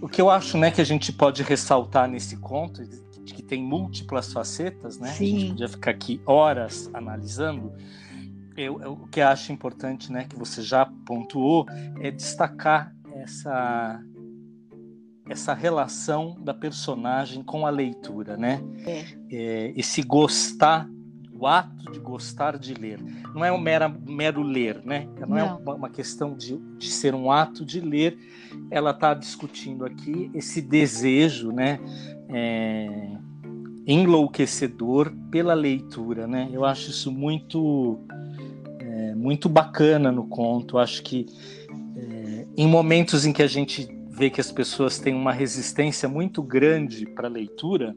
O 0.01 0.09
que 0.09 0.21
eu 0.21 0.29
acho, 0.29 0.57
né, 0.57 0.69
que 0.69 0.81
a 0.81 0.85
gente 0.85 1.13
pode 1.13 1.41
ressaltar 1.41 2.09
nesse 2.09 2.35
conto, 2.35 2.81
que 3.25 3.41
tem 3.41 3.63
múltiplas 3.63 4.33
facetas, 4.33 4.99
né? 4.99 5.09
Sim. 5.13 5.25
A 5.25 5.39
gente 5.39 5.49
podia 5.51 5.69
ficar 5.69 5.91
aqui 5.91 6.21
horas 6.25 6.89
analisando. 6.93 7.71
Eu, 8.57 8.81
eu, 8.81 8.93
o 8.93 9.07
que 9.07 9.21
eu 9.21 9.27
acho 9.27 9.53
importante, 9.53 10.11
né, 10.11 10.25
que 10.25 10.37
você 10.37 10.61
já 10.61 10.85
pontuou, 11.05 11.65
é 12.01 12.11
destacar 12.11 12.93
essa 13.15 14.01
essa 15.29 15.53
relação 15.53 16.35
da 16.41 16.55
personagem 16.55 17.43
com 17.43 17.67
a 17.67 17.69
leitura, 17.69 18.35
né? 18.35 18.63
É. 18.83 19.05
É, 19.31 19.73
esse 19.75 20.01
gostar 20.01 20.89
o 21.39 21.47
ato 21.47 21.91
de 21.91 21.99
gostar 21.99 22.57
de 22.57 22.73
ler. 22.73 22.99
Não 23.33 23.45
é 23.45 23.51
um 23.51 23.57
mero, 23.57 23.93
mero 24.05 24.43
ler, 24.43 24.81
né? 24.83 25.07
Não, 25.19 25.37
é 25.37 25.41
Não. 25.41 25.47
é 25.47 25.53
uma, 25.53 25.75
uma, 25.75 25.89
questão 25.89 26.35
de, 26.35 26.57
de 26.77 26.89
ser 26.89 27.15
um 27.15 27.31
ato 27.31 27.63
de 27.63 27.79
ler. 27.79 28.17
Ela 28.69 28.91
está 28.91 29.13
discutindo 29.13 29.85
aqui 29.85 30.29
esse 30.33 30.61
desejo, 30.61 31.51
né? 31.51 31.79
É, 32.27 33.17
enlouquecedor 33.87 35.13
pela 35.31 35.53
leitura, 35.53 36.27
né? 36.27 36.49
Eu 36.51 36.65
acho 36.65 36.89
isso 36.89 37.11
muito 37.11 37.99
é, 38.79 39.15
muito 39.15 39.47
bacana 39.47 40.11
no 40.11 40.27
conto. 40.27 40.77
acho 40.77 41.01
que 41.01 41.25
é, 41.95 42.45
em 42.57 42.67
momentos 42.67 43.25
em 43.25 43.31
que 43.31 43.41
a 43.41 43.47
gente 43.47 43.87
vê 44.09 44.29
que 44.29 44.41
as 44.41 44.51
pessoas 44.51 44.99
têm 44.99 45.15
uma 45.15 45.31
resistência 45.31 46.09
muito 46.09 46.43
grande 46.43 47.05
para 47.05 47.29
a 47.29 47.31
leitura, 47.31 47.95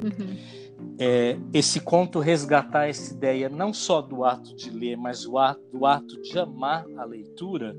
uhum 0.00 0.67
é, 0.98 1.38
esse 1.54 1.80
conto 1.80 2.18
resgatar 2.18 2.88
essa 2.88 3.14
ideia 3.14 3.48
não 3.48 3.72
só 3.72 4.02
do 4.02 4.24
ato 4.24 4.54
de 4.56 4.68
ler, 4.68 4.96
mas 4.96 5.22
do 5.22 5.38
ato, 5.38 5.62
do 5.72 5.86
ato 5.86 6.20
de 6.20 6.36
amar 6.38 6.84
a 6.96 7.04
leitura 7.04 7.76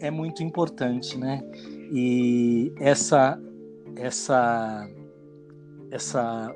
é 0.00 0.10
muito 0.10 0.42
importante, 0.42 1.16
né? 1.16 1.40
E 1.92 2.72
essa 2.78 3.40
essa 3.96 4.88
essa 5.90 6.54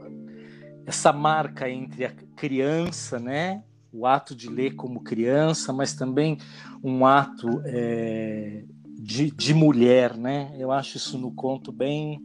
essa 0.87 1.13
marca 1.13 1.71
entre 1.71 2.07
a 2.07 2.13
criança, 2.35 3.19
né? 3.21 3.63
O 3.93 4.07
ato 4.07 4.35
de 4.35 4.49
ler 4.49 4.75
como 4.75 5.05
criança, 5.05 5.73
mas 5.73 5.95
também 5.95 6.39
um 6.83 7.07
ato 7.07 7.63
é, 7.65 8.65
de, 8.99 9.31
de 9.31 9.55
mulher, 9.55 10.17
né? 10.17 10.53
Eu 10.59 10.73
acho 10.73 10.97
isso 10.97 11.17
no 11.17 11.31
conto 11.33 11.71
bem 11.71 12.21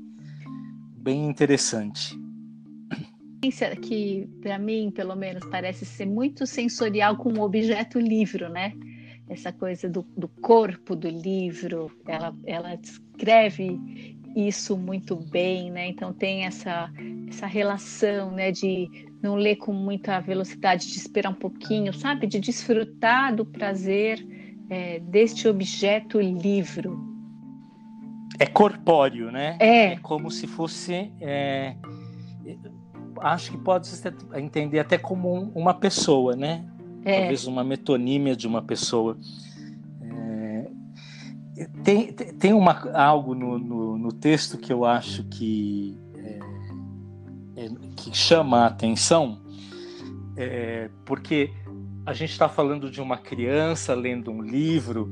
bem 0.98 1.28
interessante 1.28 2.18
que 3.76 4.28
para 4.42 4.58
mim, 4.58 4.92
pelo 4.92 5.16
menos, 5.16 5.46
parece 5.46 5.86
ser 5.86 6.06
muito 6.06 6.46
sensorial 6.46 7.16
com 7.18 7.32
o 7.34 7.42
objeto 7.42 8.00
livro, 8.00 8.50
né? 8.50 8.74
Essa 9.30 9.52
coisa 9.52 9.88
do, 9.88 10.06
do 10.18 10.28
corpo 10.28 10.96
do 10.96 11.08
livro, 11.08 11.92
ela, 12.08 12.36
ela 12.46 12.76
descreve 12.76 13.80
isso 14.36 14.78
muito 14.78 15.16
bem, 15.16 15.72
né? 15.72 15.88
Então 15.88 16.12
tem 16.14 16.46
essa 16.46 16.92
essa 17.30 17.46
relação, 17.46 18.32
né, 18.32 18.52
de 18.52 18.90
não 19.22 19.36
ler 19.36 19.58
com 19.58 19.72
muita 19.72 20.20
velocidade, 20.20 20.88
de 20.88 20.98
esperar 20.98 21.30
um 21.30 21.36
pouquinho, 21.36 21.94
sabe, 21.94 22.26
de 22.26 22.40
desfrutar 22.40 23.36
do 23.36 23.46
prazer 23.46 24.26
é, 24.70 25.00
deste 25.00 25.48
objeto 25.48 26.20
livro. 26.20 27.00
É 28.40 28.46
corpóreo, 28.46 29.32
né? 29.32 29.58
É. 29.60 29.94
é 29.94 29.98
como 29.98 30.32
se 30.32 30.48
fosse. 30.48 31.12
É, 31.20 31.76
acho 33.22 33.52
que 33.52 33.58
pode 33.58 33.88
se 33.88 34.14
entender 34.36 34.80
até 34.80 34.98
como 34.98 35.34
um, 35.34 35.52
uma 35.56 35.74
pessoa, 35.74 36.36
né? 36.36 36.66
É. 37.04 37.20
Talvez 37.20 37.48
uma 37.48 37.64
metonímia 37.64 38.36
de 38.36 38.48
uma 38.48 38.62
pessoa. 38.62 39.18
É, 40.02 41.68
tem, 41.84 42.14
tem 42.14 42.54
uma, 42.54 42.92
algo 42.94 43.34
no, 43.34 43.58
no, 43.58 43.98
no, 43.98 44.12
texto 44.12 44.58
que 44.58 44.72
eu 44.72 44.86
acho 44.86 45.24
que, 45.26 45.98
é, 46.18 46.40
é, 47.58 47.70
que 47.96 48.16
chama 48.16 48.60
a 48.60 48.68
atenção, 48.68 49.42
é, 50.38 50.90
porque 51.06 51.52
a 52.06 52.14
gente 52.14 52.32
está 52.32 52.50
falando 52.50 52.90
de 52.90 53.02
uma 53.02 53.18
criança 53.18 53.94
lendo 53.94 54.32
um 54.32 54.42
livro, 54.42 55.12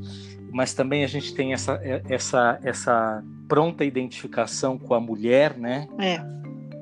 mas 0.52 0.74
também 0.74 1.04
a 1.04 1.08
gente 1.08 1.34
tem 1.34 1.54
essa, 1.54 1.80
essa, 2.10 2.60
essa 2.64 3.24
pronta 3.48 3.86
identificação 3.86 4.78
com 4.78 4.94
a 4.94 5.00
mulher, 5.00 5.58
né? 5.58 5.88
É. 6.00 6.38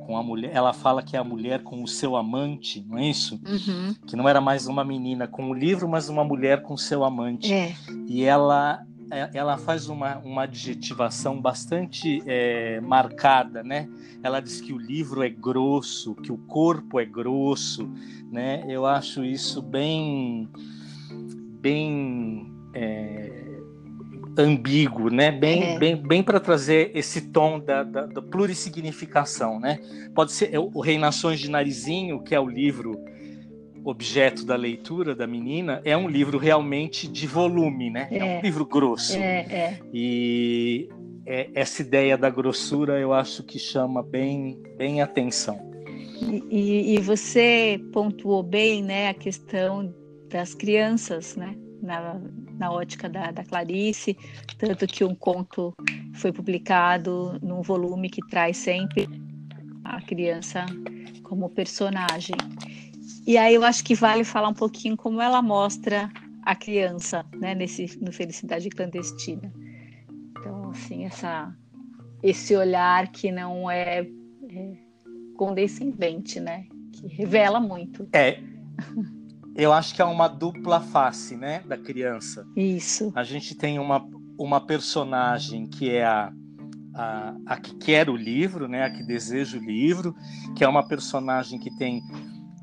Com 0.06 0.18
a 0.18 0.22
mulher, 0.22 0.52
ela 0.54 0.72
fala 0.72 1.02
que 1.02 1.16
é 1.16 1.20
a 1.20 1.24
mulher 1.24 1.64
com 1.64 1.82
o 1.82 1.88
seu 1.88 2.16
amante, 2.16 2.86
não 2.88 3.00
é 3.00 3.10
isso? 3.10 3.40
Uhum. 3.44 3.96
Que 4.06 4.16
não 4.16 4.30
era 4.30 4.40
mais 4.40 4.68
uma 4.68 4.84
menina 4.86 5.28
com 5.28 5.50
o 5.50 5.54
livro, 5.54 5.90
mas 5.90 6.10
uma 6.10 6.24
mulher 6.24 6.62
com 6.62 6.76
o 6.76 6.78
seu 6.78 7.04
amante. 7.04 7.52
É. 7.52 7.76
E 8.08 8.24
ela 8.24 8.86
é, 9.12 9.30
ela 9.34 9.58
faz 9.58 9.88
uma, 9.88 10.18
uma 10.20 10.44
adjetivação 10.44 11.40
bastante 11.40 12.22
é, 12.26 12.80
marcada, 12.82 13.64
né? 13.64 13.88
Ela 14.24 14.40
diz 14.40 14.62
que 14.62 14.74
o 14.74 14.78
livro 14.78 15.24
é 15.24 15.30
grosso, 15.30 16.16
que 16.16 16.32
o 16.32 16.38
corpo 16.38 17.00
é 17.00 17.06
grosso, 17.06 17.90
né? 18.32 18.64
Eu 18.68 18.86
acho 18.86 19.24
isso 19.24 19.62
bem, 19.62 20.50
bem 21.62 22.52
é, 22.74 23.45
ambíguo, 24.38 25.10
né? 25.10 25.32
Bem, 25.32 25.76
é. 25.76 25.80
bem, 25.80 25.96
bem 25.96 26.24
para 26.24 26.40
trazer 26.40 26.92
esse 26.94 27.30
tom 27.30 27.60
da, 27.60 27.84
da, 27.84 28.06
da 28.06 28.22
plurissignificação, 28.22 29.60
né? 29.60 29.80
Pode 30.14 30.32
ser 30.32 30.54
é, 30.54 30.60
o 30.60 30.80
Rei 30.80 30.98
Nações 30.98 31.40
de 31.40 31.50
Narizinho, 31.50 32.22
que 32.22 32.36
é 32.36 32.40
o 32.40 32.48
livro 32.48 33.00
objeto 33.86 34.44
da 34.44 34.56
leitura 34.56 35.14
da 35.14 35.28
menina 35.28 35.80
é 35.86 35.96
um 35.96 36.10
livro 36.10 36.40
realmente 36.40 37.08
de 37.08 37.28
volume, 37.28 37.92
né? 37.92 38.08
É, 38.12 38.18
é 38.18 38.40
um 38.40 38.42
livro 38.42 38.66
grosso. 38.66 39.16
É, 39.16 39.40
é. 39.42 39.80
E 39.94 40.90
é, 41.26 41.50
essa 41.54 41.84
ideia 41.84 42.18
da 42.18 42.30
grossura 42.30 43.00
eu 43.00 43.14
acho 43.14 43.44
que 43.44 43.60
chama 43.60 44.02
bem, 44.02 44.60
bem 44.76 45.02
atenção. 45.02 45.74
E, 46.50 46.96
e, 46.96 47.00
você 47.00 47.80
pontuou 47.92 48.42
bem, 48.42 48.82
né, 48.82 49.10
a 49.10 49.14
questão 49.14 49.94
das 50.30 50.56
crianças, 50.56 51.36
né, 51.36 51.56
na, 51.86 52.20
na 52.58 52.72
ótica 52.72 53.08
da, 53.08 53.32
da 53.32 53.44
Clarice, 53.44 54.18
tanto 54.58 54.88
que 54.88 55.04
um 55.04 55.16
conto 55.16 55.74
foi 56.16 56.32
publicado 56.32 57.40
num 57.42 57.62
volume 57.62 58.10
que 58.10 58.26
traz 58.28 58.58
sempre 58.58 59.08
a 59.84 60.02
criança 60.02 60.66
como 61.24 61.50
personagem. 61.50 62.36
E 63.26 63.38
aí 63.38 63.56
eu 63.56 63.64
acho 63.64 63.84
que 63.84 63.96
vale 63.96 64.24
falar 64.24 64.50
um 64.50 64.54
pouquinho 64.54 64.98
como 64.98 65.22
ela 65.22 65.42
mostra 65.42 66.12
a 66.44 66.56
criança, 66.56 67.26
né, 67.36 67.56
nesse 67.56 67.98
no 68.00 68.12
Felicidade 68.12 68.70
Clandestina. 68.70 69.52
Então, 70.32 70.70
assim, 70.70 71.06
essa 71.06 71.56
esse 72.22 72.56
olhar 72.56 73.12
que 73.12 73.32
não 73.32 73.70
é, 73.70 74.08
é 74.50 74.74
condescendente, 75.36 76.40
né, 76.40 76.66
que 76.92 77.08
revela 77.08 77.60
muito. 77.60 78.08
É. 78.14 78.40
Eu 79.56 79.72
acho 79.72 79.96
que 79.96 80.02
é 80.02 80.06
uma 80.06 80.28
dupla 80.28 80.82
face, 80.82 81.36
né, 81.36 81.62
da 81.66 81.78
criança. 81.78 82.46
Isso. 82.56 83.12
A 83.16 83.24
gente 83.24 83.56
tem 83.56 83.80
uma 83.80 84.06
uma 84.38 84.60
personagem 84.60 85.66
que 85.66 85.90
é 85.90 86.06
a 86.06 86.34
a, 86.96 87.36
a 87.46 87.58
que 87.58 87.76
quer 87.76 88.10
o 88.10 88.16
livro, 88.16 88.68
né, 88.68 88.84
a 88.84 88.90
que 88.90 89.04
deseja 89.04 89.58
o 89.58 89.62
livro, 89.62 90.16
que 90.56 90.64
é 90.64 90.68
uma 90.68 90.88
personagem 90.88 91.60
que 91.60 91.70
tem 91.78 92.02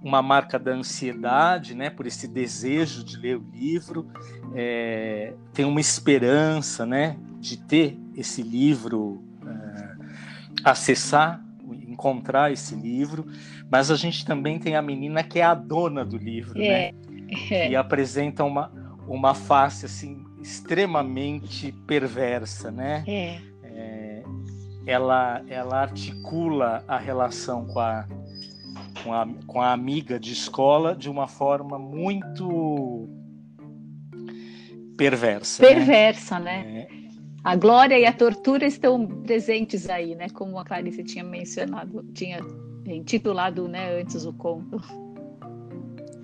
uma 0.03 0.23
marca 0.23 0.59
da 0.59 0.73
ansiedade, 0.73 1.75
né, 1.75 1.91
por 1.91 2.07
esse 2.07 2.27
desejo 2.27 3.05
de 3.05 3.17
ler 3.19 3.37
o 3.37 3.47
livro, 3.53 4.11
é, 4.55 5.35
tem 5.53 5.65
uma 5.65 5.81
esperança, 5.81 6.87
né, 6.87 7.17
de 7.39 7.59
ter 7.59 7.99
esse 8.17 8.43
livro, 8.43 9.23
é, 9.47 9.95
acessar, 10.65 11.45
encontrar 12.03 12.51
esse 12.51 12.75
livro, 12.75 13.27
mas 13.71 13.91
a 13.91 13.97
gente 13.97 14.27
também 14.27 14.59
tem 14.59 14.75
a 14.75 14.83
menina 14.83 15.23
que 15.23 15.39
é 15.39 15.45
a 15.45 15.55
dona 15.55 16.05
do 16.05 16.17
livro, 16.17 16.61
é. 16.61 16.93
né, 16.93 16.93
é. 17.51 17.71
e 17.71 17.77
apresenta 17.77 18.43
uma 18.43 18.83
uma 19.07 19.35
face 19.35 19.87
assim 19.87 20.25
extremamente 20.41 21.73
perversa, 21.87 22.71
né? 22.71 23.05
É. 23.07 23.41
é 23.63 24.23
ela 24.85 25.43
ela 25.49 25.81
articula 25.81 26.85
a 26.89 26.99
relação 26.99 27.67
com 27.67 27.79
a 27.79 28.07
com 29.05 29.13
a, 29.13 29.29
com 29.47 29.61
a 29.61 29.73
amiga 29.73 30.19
de 30.19 30.33
escola 30.33 30.95
de 30.95 31.09
uma 31.09 31.27
forma 31.27 31.79
muito 31.79 33.09
perversa. 34.97 35.63
Né? 35.63 35.69
Perversa, 35.69 36.39
né? 36.39 36.63
né? 36.63 37.02
A 37.45 37.57
glória 37.57 37.99
e 37.99 38.07
a 38.07 38.13
tortura 38.13 38.65
estão 38.67 39.05
presentes 39.07 39.89
aí, 39.89 40.15
né? 40.15 40.29
Como 40.31 40.59
a 40.59 40.65
Clarice 40.65 41.03
tinha 41.03 41.25
mencionado, 41.25 42.05
tinha 42.15 42.39
intitulado 42.87 43.67
né, 43.67 44.01
antes 44.01 44.25
o 44.25 44.33
conto. 44.33 44.81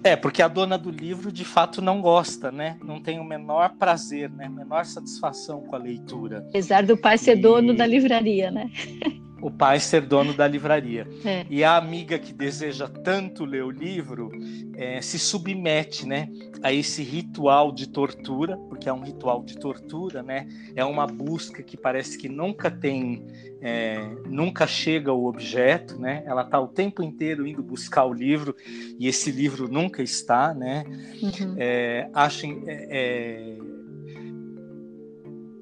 É, 0.04 0.14
porque 0.14 0.40
a 0.40 0.48
dona 0.48 0.78
do 0.78 0.90
livro 0.90 1.32
de 1.32 1.44
fato 1.44 1.82
não 1.82 2.00
gosta, 2.00 2.52
né? 2.52 2.78
Não 2.84 3.00
tem 3.00 3.18
o 3.18 3.24
menor 3.24 3.74
prazer, 3.76 4.30
né? 4.30 4.48
Menor 4.48 4.84
satisfação 4.84 5.60
com 5.62 5.74
a 5.74 5.78
leitura. 5.78 6.46
Apesar 6.50 6.86
do 6.86 6.96
pai 6.96 7.18
ser 7.18 7.36
e... 7.36 7.42
dono 7.42 7.74
da 7.74 7.84
livraria, 7.84 8.50
né? 8.50 8.70
o 9.40 9.50
pai 9.50 9.78
ser 9.78 10.02
dono 10.02 10.34
da 10.34 10.46
livraria. 10.46 11.06
É. 11.24 11.46
E 11.48 11.62
a 11.62 11.76
amiga 11.76 12.18
que 12.18 12.32
deseja 12.32 12.88
tanto 12.88 13.44
ler 13.44 13.64
o 13.64 13.70
livro 13.70 14.30
é, 14.76 15.00
se 15.00 15.18
submete 15.18 16.06
né, 16.06 16.28
a 16.62 16.72
esse 16.72 17.02
ritual 17.02 17.72
de 17.72 17.88
tortura, 17.88 18.56
porque 18.68 18.88
é 18.88 18.92
um 18.92 19.02
ritual 19.02 19.42
de 19.44 19.56
tortura, 19.58 20.22
né? 20.22 20.48
É 20.74 20.84
uma 20.84 21.06
busca 21.06 21.62
que 21.62 21.76
parece 21.76 22.18
que 22.18 22.28
nunca 22.28 22.70
tem, 22.70 23.26
é, 23.60 23.98
nunca 24.26 24.66
chega 24.66 25.10
ao 25.10 25.24
objeto, 25.24 25.98
né? 25.98 26.22
Ela 26.26 26.42
está 26.42 26.60
o 26.60 26.68
tempo 26.68 27.02
inteiro 27.02 27.46
indo 27.46 27.62
buscar 27.62 28.04
o 28.04 28.12
livro 28.12 28.54
e 28.98 29.06
esse 29.06 29.30
livro 29.30 29.68
nunca 29.68 30.02
está, 30.02 30.52
né? 30.52 30.84
Uhum. 31.22 31.54
É, 31.56 32.08
achem, 32.12 32.64
é, 32.66 32.88
é, 32.90 33.58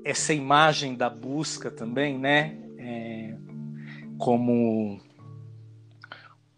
essa 0.04 0.32
imagem 0.32 0.94
da 0.94 1.10
busca 1.10 1.70
também, 1.70 2.18
né? 2.18 2.65
Como 4.18 5.00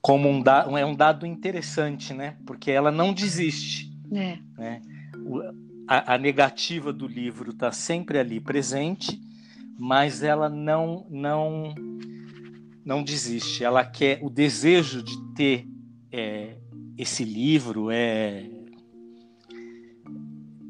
como 0.01 0.29
um, 0.29 0.41
da, 0.41 0.67
é 0.79 0.87
um 0.87 0.95
dado 0.95 1.27
interessante, 1.27 2.15
né? 2.15 2.37
Porque 2.47 2.71
ela 2.71 2.91
não 2.91 3.13
desiste. 3.13 3.93
É. 4.13 4.39
Né? 4.57 4.83
O, 5.27 5.41
a, 5.87 6.15
a, 6.15 6.19
negativa 6.19 6.93
do 6.93 7.07
livro 7.07 7.51
está 7.51 7.73
sempre 7.73 8.19
ali 8.19 8.41
presente, 8.41 9.21
mas 9.79 10.23
ela 10.23 10.49
não 10.49 11.07
não 11.11 11.75
não 12.85 13.03
desiste. 13.03 13.65
Ela 13.65 13.85
quer 13.85 14.19
o 14.23 14.31
desejo 14.31 15.03
de 15.03 15.21
ter 15.35 15.69
é, 16.11 16.57
esse 16.97 17.23
livro 17.23 17.91
é, 17.91 18.49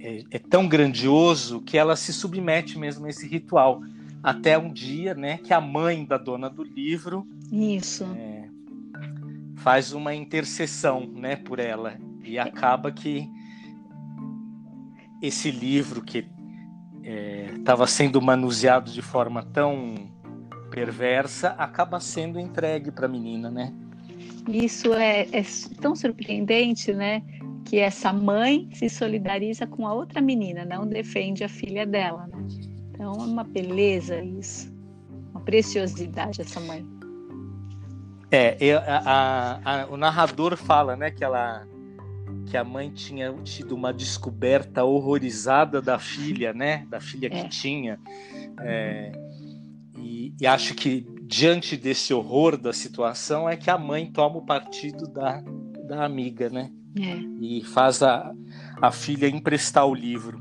é, 0.00 0.24
é 0.30 0.38
tão 0.38 0.66
grandioso 0.66 1.60
que 1.60 1.78
ela 1.78 1.94
se 1.94 2.12
submete 2.12 2.78
mesmo 2.78 3.06
a 3.06 3.10
esse 3.10 3.26
ritual 3.26 3.80
até 4.22 4.58
um 4.58 4.72
dia, 4.72 5.14
né, 5.14 5.38
que 5.38 5.52
a 5.52 5.60
mãe 5.60 6.04
da 6.04 6.18
dona 6.18 6.48
do 6.48 6.62
livro 6.62 7.26
isso 7.50 8.04
é, 8.16 8.48
faz 9.56 9.92
uma 9.92 10.14
intercessão, 10.14 11.06
né, 11.06 11.36
por 11.36 11.58
ela 11.58 11.98
e 12.24 12.38
acaba 12.38 12.92
que 12.92 13.28
esse 15.22 15.50
livro 15.50 16.02
que 16.02 16.26
estava 17.56 17.84
é, 17.84 17.86
sendo 17.86 18.20
manuseado 18.20 18.90
de 18.90 19.02
forma 19.02 19.42
tão 19.42 19.94
perversa 20.70 21.50
acaba 21.50 21.98
sendo 21.98 22.38
entregue 22.38 22.90
para 22.90 23.06
a 23.06 23.08
menina, 23.08 23.50
né? 23.50 23.72
Isso 24.46 24.92
é, 24.94 25.22
é 25.32 25.42
tão 25.80 25.96
surpreendente, 25.96 26.92
né? 26.92 27.22
Que 27.64 27.78
essa 27.78 28.12
mãe 28.12 28.68
se 28.72 28.88
solidariza 28.88 29.66
com 29.66 29.86
a 29.86 29.92
outra 29.92 30.20
menina, 30.20 30.64
não 30.64 30.86
defende 30.86 31.42
a 31.42 31.48
filha 31.48 31.86
dela, 31.86 32.26
né? 32.26 32.46
Então 32.98 33.12
é 33.12 33.16
uma 33.16 33.44
beleza 33.44 34.20
isso, 34.20 34.74
uma 35.30 35.40
preciosidade 35.40 36.40
essa 36.40 36.58
mãe. 36.58 36.84
É, 38.28 38.56
eu, 38.60 38.78
a, 38.80 39.60
a, 39.64 39.86
o 39.86 39.96
narrador 39.96 40.56
fala, 40.56 40.96
né, 40.96 41.08
que 41.12 41.22
ela 41.22 41.64
que 42.46 42.56
a 42.56 42.64
mãe 42.64 42.90
tinha 42.90 43.32
tido 43.44 43.74
uma 43.74 43.92
descoberta 43.92 44.82
horrorizada 44.82 45.80
da 45.80 45.98
filha, 45.98 46.52
né, 46.52 46.86
da 46.90 46.98
filha 46.98 47.30
que 47.30 47.36
é. 47.36 47.48
tinha, 47.48 48.00
é, 48.60 49.12
e, 49.96 50.34
e, 50.40 50.46
acho 50.46 50.74
que 50.74 51.06
diante 51.22 51.76
desse 51.76 52.12
horror 52.12 52.56
da 52.56 52.72
situação, 52.72 53.48
é 53.48 53.56
que 53.56 53.70
a 53.70 53.78
mãe 53.78 54.10
toma 54.10 54.38
o 54.38 54.46
partido 54.46 55.06
da, 55.06 55.42
da 55.86 56.04
amiga, 56.04 56.48
né? 56.48 56.70
É. 56.98 57.16
E 57.40 57.62
faz 57.62 58.02
a, 58.02 58.32
a 58.80 58.90
filha 58.90 59.28
emprestar 59.28 59.86
o 59.86 59.94
livro. 59.94 60.40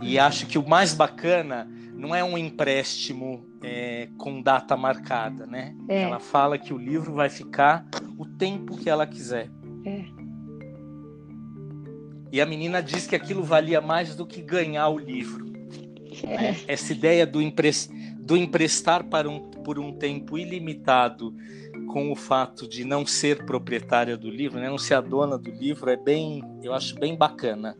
E 0.00 0.18
acho 0.18 0.46
que 0.46 0.58
o 0.58 0.68
mais 0.68 0.94
bacana 0.94 1.68
não 1.94 2.14
é 2.14 2.22
um 2.22 2.38
empréstimo 2.38 3.44
é, 3.62 4.08
com 4.16 4.40
data 4.40 4.76
marcada, 4.76 5.46
né? 5.46 5.74
É. 5.88 6.02
Ela 6.02 6.20
fala 6.20 6.56
que 6.56 6.72
o 6.72 6.78
livro 6.78 7.12
vai 7.12 7.28
ficar 7.28 7.84
o 8.16 8.24
tempo 8.24 8.76
que 8.76 8.88
ela 8.88 9.06
quiser. 9.06 9.50
É. 9.84 10.04
E 12.30 12.40
a 12.40 12.46
menina 12.46 12.82
diz 12.82 13.06
que 13.06 13.16
aquilo 13.16 13.42
valia 13.42 13.80
mais 13.80 14.14
do 14.14 14.26
que 14.26 14.42
ganhar 14.42 14.88
o 14.88 14.98
livro. 14.98 15.46
É. 16.22 16.72
Essa 16.72 16.92
ideia 16.92 17.26
do, 17.26 17.40
empres, 17.40 17.90
do 18.18 18.36
emprestar 18.36 19.04
para 19.04 19.28
um, 19.28 19.50
por 19.50 19.78
um 19.78 19.92
tempo 19.92 20.38
ilimitado, 20.38 21.34
com 21.88 22.12
o 22.12 22.14
fato 22.14 22.68
de 22.68 22.84
não 22.84 23.06
ser 23.06 23.44
proprietária 23.44 24.16
do 24.16 24.30
livro, 24.30 24.60
né, 24.60 24.68
não 24.68 24.78
ser 24.78 24.94
a 24.94 25.00
dona 25.00 25.38
do 25.38 25.50
livro, 25.50 25.90
é 25.90 25.96
bem, 25.96 26.42
eu 26.62 26.74
acho 26.74 26.94
bem 26.98 27.16
bacana. 27.16 27.76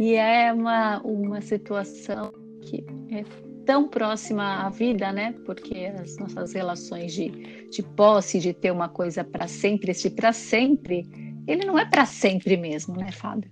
E 0.00 0.14
é 0.14 0.50
uma, 0.50 0.98
uma 1.02 1.42
situação 1.42 2.32
que 2.62 2.82
é 3.10 3.22
tão 3.66 3.86
próxima 3.86 4.64
à 4.64 4.70
vida, 4.70 5.12
né? 5.12 5.32
Porque 5.44 5.92
as 6.00 6.16
nossas 6.16 6.54
relações 6.54 7.12
de, 7.12 7.28
de 7.68 7.82
posse, 7.82 8.40
de 8.40 8.54
ter 8.54 8.70
uma 8.70 8.88
coisa 8.88 9.22
para 9.22 9.46
sempre, 9.46 9.90
esse 9.90 10.08
para 10.08 10.32
sempre, 10.32 11.06
ele 11.46 11.66
não 11.66 11.78
é 11.78 11.84
para 11.84 12.06
sempre 12.06 12.56
mesmo, 12.56 12.96
né, 12.96 13.12
Fábio? 13.12 13.50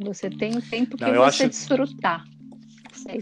Você 0.00 0.28
tem 0.28 0.56
um 0.56 0.60
tempo 0.60 0.96
que 0.96 1.04
Não, 1.04 1.14
você 1.14 1.44
acho- 1.44 1.48
desfrutar. 1.48 2.24
Sei. 2.92 3.20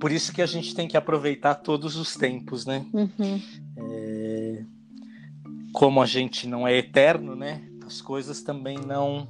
Por 0.00 0.10
isso 0.10 0.32
que 0.32 0.40
a 0.40 0.46
gente 0.46 0.74
tem 0.74 0.88
que 0.88 0.96
aproveitar 0.96 1.56
todos 1.56 1.94
os 1.96 2.16
tempos, 2.16 2.64
né? 2.64 2.86
Uhum. 2.90 4.66
Como 5.74 6.00
a 6.00 6.06
gente 6.06 6.46
não 6.48 6.66
é 6.66 6.74
eterno, 6.76 7.36
né? 7.36 7.62
As 7.86 8.00
coisas 8.00 8.42
também 8.42 8.78
não 8.78 9.28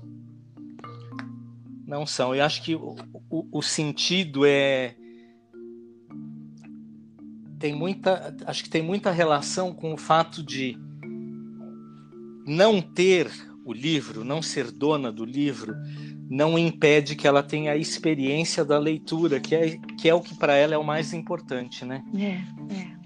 não 1.86 2.06
são. 2.06 2.34
Eu 2.34 2.44
acho 2.44 2.62
que 2.62 2.74
o, 2.74 2.96
o, 3.30 3.58
o 3.58 3.62
sentido 3.62 4.44
é 4.46 4.94
tem 7.58 7.74
muita, 7.76 8.36
acho 8.44 8.64
que 8.64 8.70
tem 8.70 8.82
muita 8.82 9.12
relação 9.12 9.72
com 9.72 9.94
o 9.94 9.96
fato 9.96 10.42
de 10.42 10.76
não 12.44 12.82
ter 12.82 13.30
o 13.64 13.72
livro, 13.72 14.24
não 14.24 14.42
ser 14.42 14.72
dona 14.72 15.12
do 15.12 15.24
livro, 15.24 15.76
não 16.28 16.58
impede 16.58 17.14
que 17.14 17.28
ela 17.28 17.40
tenha 17.40 17.70
a 17.70 17.76
experiência 17.76 18.64
da 18.64 18.78
leitura, 18.78 19.38
que 19.38 19.54
é, 19.54 19.78
que 19.98 20.08
é 20.08 20.14
o 20.14 20.20
que 20.20 20.34
para 20.34 20.54
ela 20.54 20.74
é 20.74 20.78
o 20.78 20.82
mais 20.82 21.12
importante, 21.12 21.84
né? 21.84 22.02
É, 22.16 22.74
é. 22.74 23.02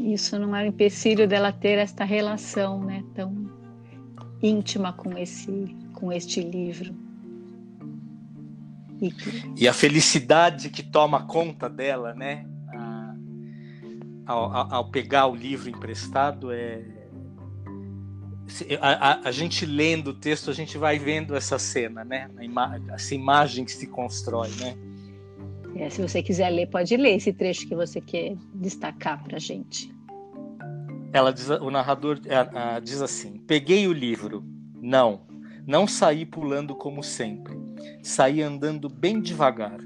Isso 0.00 0.36
não 0.38 0.56
é 0.56 0.64
um 0.64 0.66
empecilho 0.66 1.28
dela 1.28 1.52
ter 1.52 1.78
esta 1.78 2.04
relação, 2.04 2.82
né, 2.82 3.04
tão 3.14 3.48
íntima 4.42 4.92
com 4.92 5.16
esse, 5.16 5.76
com 6.00 6.10
este 6.10 6.40
livro. 6.40 6.94
E 9.00 9.10
que- 9.10 9.52
E 9.56 9.68
a 9.68 9.72
felicidade 9.72 10.70
que 10.70 10.82
toma 10.82 11.26
conta 11.26 11.68
dela, 11.68 12.14
né? 12.14 12.46
a- 12.74 13.14
Ao, 14.26 14.74
ao- 14.74 14.90
pegar 14.90 15.26
o 15.26 15.34
livro 15.34 15.68
emprestado 15.68 16.50
é. 16.52 16.82
A, 18.80 19.10
a- 19.12 19.20
a 19.28 19.32
gente 19.32 19.64
lendo 19.64 20.08
o 20.08 20.14
texto, 20.14 20.50
a 20.50 20.54
gente 20.54 20.76
vai 20.76 20.98
vendo 20.98 21.36
essa 21.36 21.58
cena, 21.58 22.04
né? 22.04 22.28
A 22.36 22.44
ima- 22.44 22.80
essa 22.90 23.14
imagem 23.14 23.64
que 23.64 23.72
se 23.72 23.86
constrói, 23.86 24.50
né? 24.58 24.76
é, 25.76 25.88
se 25.88 26.02
você 26.02 26.20
quiser 26.22 26.50
ler, 26.50 26.66
pode 26.68 26.96
ler 26.96 27.16
esse 27.16 27.32
trecho 27.32 27.66
que 27.66 27.74
você 27.76 28.00
quer 28.00 28.36
destacar 28.52 29.22
para 29.22 29.38
gente. 29.38 29.90
Ela 31.12 31.32
diz, 31.32 31.48
o 31.48 31.70
narrador 31.70 32.20
ah, 32.28 32.74
ah, 32.76 32.80
diz 32.80 33.00
assim: 33.00 33.38
Peguei 33.46 33.86
o 33.86 33.92
livro. 33.92 34.44
Não, 34.82 35.20
não 35.66 35.86
saí 35.86 36.24
pulando 36.26 36.74
como 36.74 37.02
sempre. 37.02 37.54
Saí 38.02 38.42
andando 38.42 38.88
bem 38.88 39.20
devagar. 39.20 39.78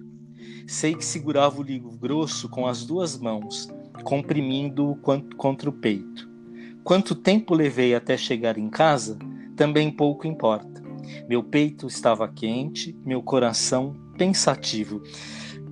Sei 0.67 0.95
que 0.95 1.05
segurava 1.05 1.61
o 1.61 1.63
livro 1.63 1.91
grosso 1.91 2.49
com 2.49 2.67
as 2.67 2.85
duas 2.85 3.19
mãos, 3.19 3.69
comprimindo-o 4.03 4.97
contra 5.37 5.69
o 5.69 5.73
peito. 5.73 6.29
Quanto 6.83 7.15
tempo 7.15 7.55
levei 7.55 7.95
até 7.95 8.17
chegar 8.17 8.57
em 8.59 8.69
casa, 8.69 9.19
também 9.57 9.91
pouco 9.91 10.27
importa. 10.27 10.83
Meu 11.29 11.43
peito 11.43 11.87
estava 11.87 12.27
quente, 12.29 12.97
meu 13.05 13.23
coração 13.23 13.95
pensativo. 14.17 15.03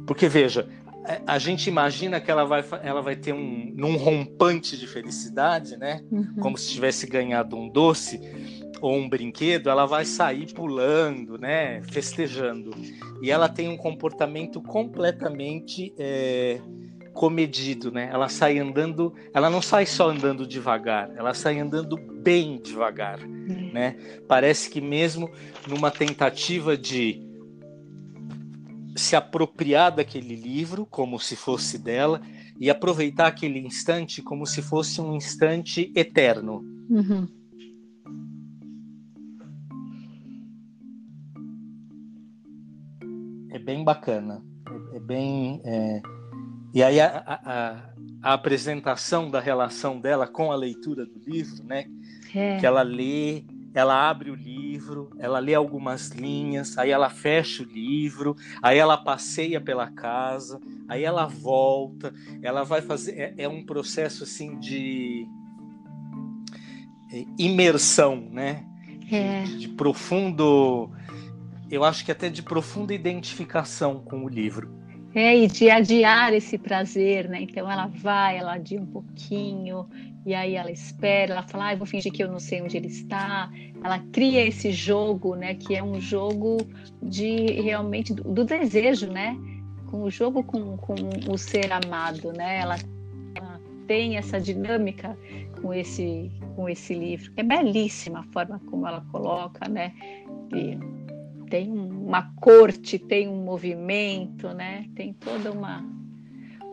Porque 0.06 0.28
veja, 0.28 0.68
a- 1.04 1.34
a 1.34 1.38
gente 1.38 1.68
imagina 1.68 2.20
que 2.20 2.30
ela 2.30 2.44
vai, 2.44 2.64
ela 2.82 3.00
vai 3.00 3.16
ter 3.16 3.32
um, 3.32 3.72
num 3.74 3.96
rompante 3.96 4.76
de 4.76 4.86
felicidade, 4.86 5.76
né? 5.76 6.02
Uhum. 6.10 6.34
Como 6.40 6.58
se 6.58 6.70
tivesse 6.70 7.06
ganhado 7.06 7.56
um 7.56 7.68
doce 7.68 8.20
ou 8.82 8.96
um 8.96 9.08
brinquedo, 9.08 9.70
ela 9.70 9.86
vai 9.86 10.04
sair 10.04 10.52
pulando, 10.52 11.38
né? 11.38 11.80
Festejando. 11.84 12.72
E 13.22 13.30
ela 13.30 13.48
tem 13.48 13.68
um 13.68 13.76
comportamento 13.76 14.60
completamente 14.60 15.94
é, 15.96 16.60
comedido, 17.14 17.92
né? 17.92 18.10
Ela 18.12 18.28
sai 18.28 18.58
andando, 18.58 19.14
ela 19.32 19.48
não 19.48 19.62
sai 19.62 19.86
só 19.86 20.10
andando 20.10 20.44
devagar, 20.46 21.10
ela 21.16 21.32
sai 21.32 21.60
andando 21.60 21.96
bem 21.96 22.60
devagar, 22.60 23.20
É. 23.20 23.72
né? 23.72 23.96
Parece 24.26 24.68
que 24.68 24.80
mesmo 24.80 25.30
numa 25.68 25.90
tentativa 25.90 26.76
de 26.76 27.22
se 28.96 29.14
apropriar 29.14 29.92
daquele 29.92 30.34
livro 30.34 30.84
como 30.84 31.18
se 31.18 31.36
fosse 31.36 31.78
dela 31.78 32.20
e 32.60 32.68
aproveitar 32.68 33.28
aquele 33.28 33.58
instante 33.60 34.20
como 34.20 34.44
se 34.44 34.60
fosse 34.60 35.00
um 35.00 35.14
instante 35.14 35.90
eterno. 35.94 36.64
Uhum. 36.90 37.41
Bem 43.62 43.85
bacana. 43.85 44.42
É, 44.92 44.96
é 44.96 45.01
bem. 45.01 45.61
é, 45.64 46.03
E 46.75 46.83
aí 46.83 47.01
a, 47.01 47.22
a- 47.27 47.40
a- 48.22 48.35
apresentação 48.35 49.31
da 49.31 49.40
relação 49.40 50.01
dela 50.01 50.27
com 50.27 50.53
a 50.53 50.55
leitura 50.57 51.05
do 51.05 51.18
livro, 51.27 51.64
né? 51.64 51.87
É. 52.35 52.59
Que 52.59 52.64
ela 52.66 52.83
lê, 52.83 53.44
ela 53.75 54.09
abre 54.09 54.31
o 54.31 54.35
livro, 54.35 55.11
ela 55.18 55.38
lê 55.38 55.55
algumas 55.55 56.11
linhas, 56.11 56.79
aí 56.79 56.90
ela 56.90 57.11
fecha 57.11 57.62
o 57.62 57.66
livro, 57.66 58.37
aí 58.62 58.79
ela 58.79 58.96
passeia 58.96 59.61
pela 59.61 59.90
casa, 59.90 60.61
aí 60.88 61.03
ela 61.05 61.27
volta, 61.27 62.14
ela 62.42 62.62
vai 62.64 62.81
fazer. 62.81 63.18
É, 63.18 63.35
é 63.38 63.48
um 63.48 63.64
processo 63.66 64.22
assim 64.25 64.57
de 64.59 65.27
é, 67.12 67.25
imersão, 67.38 68.16
né? 68.31 68.64
É. 69.11 69.42
de, 69.42 69.59
de 69.59 69.68
profundo. 69.68 70.90
Eu 71.72 71.85
acho 71.85 72.04
que 72.04 72.12
até 72.12 72.28
de 72.28 72.42
profunda 72.42 72.92
identificação 72.92 73.98
com 73.98 74.26
o 74.26 74.28
livro. 74.28 74.70
É, 75.14 75.35
e 75.35 75.46
de 75.46 75.70
adiar 75.70 76.35
esse 76.35 76.58
prazer, 76.58 77.30
né? 77.30 77.40
Então 77.40 77.70
ela 77.70 77.87
vai, 77.87 78.37
ela 78.37 78.54
adia 78.54 78.78
um 78.78 78.85
pouquinho, 78.85 79.88
e 80.26 80.35
aí 80.35 80.54
ela 80.54 80.70
espera, 80.70 81.32
ela 81.32 81.42
fala, 81.42 81.70
ah, 81.70 81.74
vou 81.74 81.87
fingir 81.87 82.12
que 82.12 82.22
eu 82.22 82.30
não 82.30 82.38
sei 82.38 82.61
onde 82.61 82.76
ele 82.76 82.88
está. 82.88 83.50
Ela 83.82 83.98
cria 84.12 84.46
esse 84.46 84.70
jogo, 84.70 85.35
né? 85.35 85.54
Que 85.54 85.74
é 85.74 85.82
um 85.82 85.98
jogo 85.98 86.58
de 87.02 87.46
realmente 87.62 88.12
do, 88.12 88.22
do 88.22 88.44
desejo, 88.44 89.11
né? 89.11 89.35
Com 89.90 90.02
o 90.02 90.11
jogo 90.11 90.44
com, 90.44 90.76
com 90.76 90.94
o 91.26 91.38
ser 91.38 91.72
amado, 91.72 92.35
né? 92.35 92.58
Ela, 92.58 92.76
ela 93.35 93.58
tem 93.87 94.18
essa 94.18 94.38
dinâmica 94.38 95.16
com 95.62 95.72
esse, 95.72 96.30
com 96.54 96.68
esse 96.68 96.92
livro. 96.92 97.32
É 97.35 97.42
belíssima 97.42 98.20
a 98.20 98.24
forma 98.24 98.61
como 98.70 98.87
ela 98.87 99.00
coloca, 99.11 99.66
né? 99.70 99.94
E 100.54 100.78
tem 101.52 101.70
uma 101.70 102.32
corte, 102.40 102.98
tem 102.98 103.28
um 103.28 103.44
movimento, 103.44 104.48
né? 104.54 104.86
Tem 104.96 105.12
toda 105.12 105.52
uma 105.52 105.84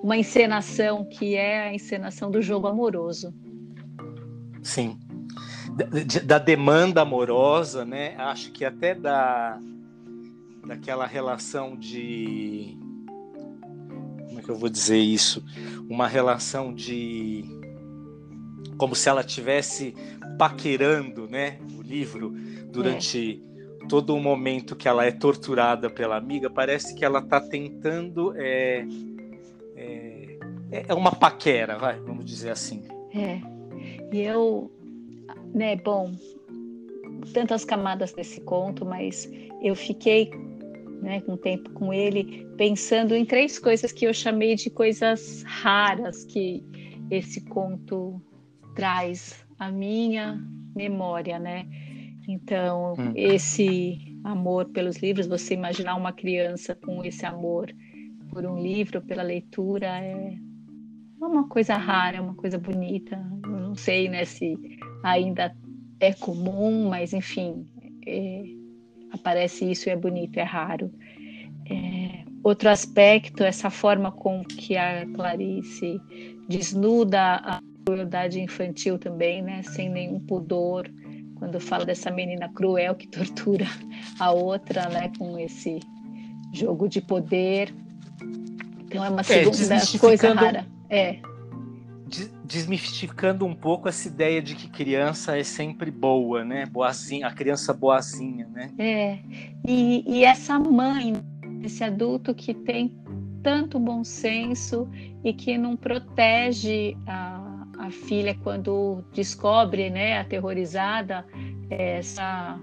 uma 0.01 0.15
encenação 0.15 1.03
que 1.03 1.35
é 1.35 1.63
a 1.63 1.73
encenação 1.73 2.31
do 2.31 2.41
jogo 2.41 2.65
amoroso. 2.65 3.33
Sim. 4.63 4.97
Da, 5.75 5.85
de- 5.85 6.21
da 6.21 6.39
demanda 6.39 7.01
amorosa, 7.01 7.83
né? 7.83 8.15
Acho 8.17 8.53
que 8.53 8.63
até 8.63 8.95
da 8.95 9.59
daquela 10.65 11.05
relação 11.05 11.75
de 11.75 12.77
como 14.29 14.39
é 14.39 14.41
que 14.41 14.49
eu 14.49 14.55
vou 14.55 14.69
dizer 14.69 14.99
isso? 14.99 15.43
Uma 15.89 16.07
relação 16.07 16.73
de 16.73 17.43
como 18.77 18.95
se 18.95 19.09
ela 19.09 19.25
tivesse 19.25 19.93
paquerando, 20.37 21.27
né, 21.27 21.59
o 21.77 21.81
livro 21.81 22.33
durante 22.71 23.43
todo 23.87 24.15
o 24.15 24.19
momento 24.19 24.75
que 24.75 24.87
ela 24.87 25.05
é 25.05 25.11
torturada 25.11 25.89
pela 25.89 26.17
amiga, 26.17 26.49
parece 26.49 26.93
que 26.93 27.05
ela 27.05 27.19
está 27.19 27.39
tentando 27.39 28.33
é, 28.35 28.85
é, 30.71 30.85
é 30.87 30.93
uma 30.93 31.11
paquera, 31.11 31.77
vai, 31.77 31.99
vamos 31.99 32.25
dizer 32.25 32.51
assim. 32.51 32.83
É. 33.13 33.39
E 34.11 34.21
eu, 34.21 34.71
né, 35.53 35.75
bom, 35.75 36.11
tantas 37.33 37.65
camadas 37.65 38.13
desse 38.13 38.41
conto, 38.41 38.85
mas 38.85 39.29
eu 39.61 39.75
fiquei 39.75 40.31
né, 41.01 41.23
um 41.27 41.37
tempo 41.37 41.69
com 41.71 41.93
ele, 41.93 42.47
pensando 42.57 43.15
em 43.15 43.25
três 43.25 43.57
coisas 43.57 43.91
que 43.91 44.05
eu 44.05 44.13
chamei 44.13 44.55
de 44.55 44.69
coisas 44.69 45.43
raras 45.43 46.25
que 46.25 46.63
esse 47.09 47.41
conto 47.45 48.21
traz 48.75 49.45
à 49.57 49.71
minha 49.71 50.41
memória, 50.75 51.39
né? 51.39 51.67
Então, 52.31 52.93
hum. 52.93 53.11
esse 53.15 53.97
amor 54.23 54.65
pelos 54.65 54.97
livros, 54.97 55.25
você 55.25 55.55
imaginar 55.55 55.95
uma 55.95 56.13
criança 56.13 56.75
com 56.75 57.03
esse 57.03 57.25
amor 57.25 57.73
por 58.31 58.45
um 58.45 58.61
livro, 58.61 59.01
pela 59.01 59.23
leitura, 59.23 59.87
é 59.87 60.37
uma 61.19 61.47
coisa 61.47 61.75
rara, 61.75 62.21
uma 62.21 62.35
coisa 62.35 62.59
bonita. 62.59 63.19
Eu 63.43 63.49
não 63.49 63.75
sei, 63.75 64.07
né, 64.07 64.25
se 64.25 64.55
ainda 65.01 65.51
é 65.99 66.13
comum, 66.13 66.87
mas 66.87 67.13
enfim, 67.13 67.65
é, 68.05 68.43
aparece 69.11 69.65
isso 69.69 69.89
e 69.89 69.91
é 69.91 69.95
bonito, 69.95 70.37
é 70.37 70.43
raro. 70.43 70.91
É, 71.67 72.25
outro 72.43 72.69
aspecto, 72.69 73.43
essa 73.43 73.71
forma 73.71 74.11
com 74.11 74.43
que 74.43 74.77
a 74.77 75.03
Clarice 75.15 75.99
desnuda 76.47 77.37
a 77.37 77.59
crueldade 77.83 78.39
infantil 78.39 78.99
também, 78.99 79.41
né, 79.41 79.63
sem 79.63 79.89
nenhum 79.89 80.19
pudor, 80.19 80.87
quando 81.39 81.59
fala 81.59 81.85
dessa 81.85 82.11
menina 82.11 82.49
cruel 82.49 82.93
que 82.95 83.07
tortura 83.09 83.65
a 84.19 84.31
outra, 84.31 84.87
né, 84.89 85.11
com 85.17 85.39
esse 85.39 85.79
jogo 86.53 86.87
de 86.87 87.01
poder. 87.01 87.73
Então 88.85 89.03
é 89.03 89.09
uma 89.09 89.21
é, 89.21 89.23
segunda 89.23 89.75
é, 89.75 89.97
coisa 89.99 90.33
rara. 90.33 90.67
É 90.89 91.19
desmistificando 92.49 93.45
um 93.45 93.53
pouco 93.53 93.87
essa 93.87 94.07
ideia 94.07 94.41
de 94.41 94.55
que 94.55 94.67
criança 94.67 95.37
é 95.37 95.43
sempre 95.43 95.91
boa, 95.91 96.43
né? 96.43 96.65
Boazinha, 96.65 97.27
a 97.27 97.31
criança 97.31 97.71
boazinha, 97.71 98.47
né? 98.47 98.71
É. 98.79 99.19
E, 99.67 100.03
e 100.07 100.23
essa 100.23 100.57
mãe, 100.57 101.13
esse 101.63 101.83
adulto 101.83 102.33
que 102.33 102.55
tem 102.55 102.97
tanto 103.43 103.79
bom 103.79 104.03
senso 104.03 104.89
e 105.23 105.31
que 105.31 105.59
não 105.59 105.77
protege 105.77 106.97
a, 107.05 107.38
a 107.79 107.89
filha 107.89 108.37
quando 108.43 109.03
descobre, 109.13 109.89
né, 109.89 110.19
aterrorizada, 110.19 111.25
essa, 111.69 112.59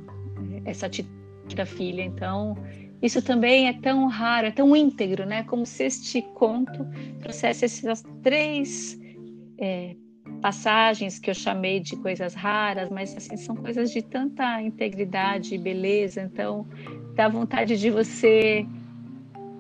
essa 0.67 0.87
atitude 0.87 1.57
da 1.57 1.65
filha. 1.65 2.03
Então, 2.03 2.55
isso 3.01 3.23
também 3.23 3.67
é 3.67 3.73
tão 3.73 4.07
raro, 4.09 4.47
é 4.47 4.51
tão 4.51 4.77
íntegro, 4.77 5.25
né? 5.25 5.43
Como 5.45 5.65
se 5.65 5.85
este 5.85 6.21
conto 6.35 6.87
trouxesse 7.21 7.65
essas 7.65 8.05
três 8.23 9.01
é, 9.59 9.97
passagens 10.43 11.19
que 11.19 11.31
eu 11.31 11.35
chamei 11.35 11.81
de 11.81 11.97
coisas 11.97 12.35
raras, 12.35 12.91
mas 12.91 13.17
assim, 13.17 13.39
são 13.39 13.57
coisas 13.57 13.91
de 13.91 14.03
tanta 14.03 14.61
integridade 14.61 15.55
e 15.55 15.59
beleza, 15.59 16.21
então 16.21 16.67
dá 17.15 17.27
vontade 17.27 17.79
de 17.79 17.91
você 17.91 18.67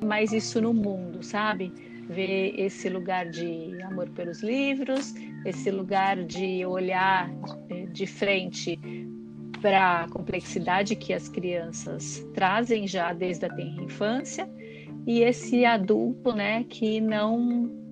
mais 0.04 0.32
isso 0.32 0.60
no 0.60 0.74
mundo, 0.74 1.22
sabe? 1.22 1.72
Ver 2.08 2.54
esse 2.58 2.88
lugar 2.88 3.28
de 3.28 3.80
amor 3.82 4.08
pelos 4.10 4.42
livros, 4.42 5.14
esse 5.44 5.70
lugar 5.70 6.22
de 6.24 6.64
olhar 6.64 7.30
é, 7.68 7.86
de 7.86 8.06
frente 8.06 8.78
para 9.60 10.02
a 10.02 10.08
complexidade 10.08 10.94
que 10.94 11.12
as 11.12 11.28
crianças 11.28 12.24
trazem 12.34 12.86
já 12.86 13.12
desde 13.12 13.46
a 13.46 13.48
tenra 13.48 13.82
infância 13.82 14.48
e 15.06 15.22
esse 15.22 15.64
adulto, 15.64 16.32
né, 16.32 16.64
que 16.64 17.00
não 17.00 17.86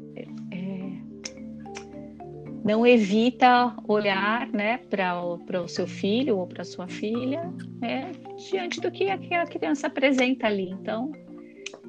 não 2.64 2.87
evita 2.87 3.77
olhar 3.87 4.48
né, 4.48 4.79
para 4.88 5.20
o 5.20 5.68
seu 5.68 5.87
filho 5.87 6.38
ou 6.38 6.46
para 6.46 6.64
sua 6.64 6.88
filha 6.88 7.53
né, 7.79 8.11
diante 8.50 8.81
do 8.81 8.90
que 8.90 9.11
a, 9.11 9.46
criança 9.46 9.87
apresenta 9.87 10.46
ali. 10.46 10.70
Então, 10.70 11.12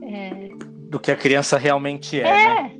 é... 0.03 0.49
do 0.89 0.99
que 0.99 1.11
a 1.11 1.15
criança 1.15 1.57
realmente 1.57 2.19
é. 2.19 2.27
É. 2.27 2.63
Né? 2.63 2.79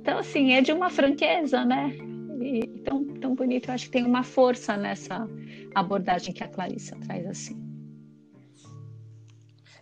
Então, 0.00 0.18
assim, 0.18 0.52
é 0.52 0.60
de 0.60 0.72
uma 0.72 0.90
franqueza, 0.90 1.64
né? 1.64 1.92
E, 2.40 2.66
tão, 2.84 3.04
tão 3.04 3.34
bonito. 3.34 3.68
Eu 3.68 3.74
acho 3.74 3.86
que 3.86 3.90
tem 3.90 4.04
uma 4.04 4.22
força 4.22 4.76
nessa 4.76 5.28
abordagem 5.74 6.32
que 6.32 6.42
a 6.42 6.48
Clarissa 6.48 6.96
traz 6.96 7.26
assim. 7.26 7.70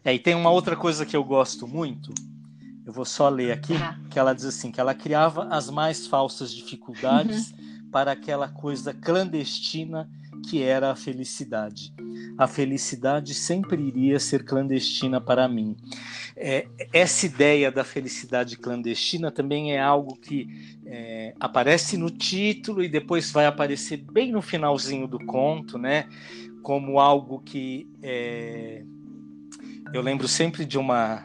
É, 0.04 0.14
e 0.14 0.18
tem 0.18 0.34
uma 0.34 0.50
outra 0.50 0.76
coisa 0.76 1.04
que 1.04 1.16
eu 1.16 1.24
gosto 1.24 1.66
muito, 1.66 2.12
eu 2.86 2.92
vou 2.92 3.04
só 3.04 3.28
ler 3.28 3.52
aqui, 3.52 3.74
ah. 3.74 3.98
que 4.08 4.18
ela 4.18 4.32
diz 4.32 4.46
assim, 4.46 4.72
que 4.72 4.80
ela 4.80 4.94
criava 4.94 5.46
as 5.50 5.68
mais 5.68 6.06
falsas 6.06 6.54
dificuldades 6.54 7.50
uhum. 7.50 7.90
para 7.90 8.12
aquela 8.12 8.48
coisa 8.48 8.94
clandestina 8.94 10.08
que 10.48 10.62
era 10.62 10.90
a 10.90 10.96
felicidade. 10.96 11.92
A 12.38 12.46
felicidade 12.46 13.34
sempre 13.34 13.82
iria 13.82 14.18
ser 14.18 14.44
clandestina 14.44 15.20
para 15.20 15.46
mim. 15.46 15.76
É, 16.40 16.68
essa 16.92 17.26
ideia 17.26 17.68
da 17.68 17.82
felicidade 17.82 18.56
clandestina 18.56 19.28
também 19.28 19.72
é 19.72 19.80
algo 19.80 20.16
que 20.16 20.46
é, 20.86 21.34
aparece 21.40 21.96
no 21.96 22.10
título 22.10 22.80
e 22.80 22.88
depois 22.88 23.32
vai 23.32 23.46
aparecer 23.46 23.96
bem 23.96 24.30
no 24.30 24.40
finalzinho 24.40 25.08
do 25.08 25.18
conto, 25.18 25.76
né? 25.76 26.08
Como 26.62 27.00
algo 27.00 27.40
que 27.40 27.88
é, 28.00 28.84
eu 29.92 30.00
lembro 30.00 30.28
sempre 30.28 30.64
de 30.64 30.78
uma 30.78 31.24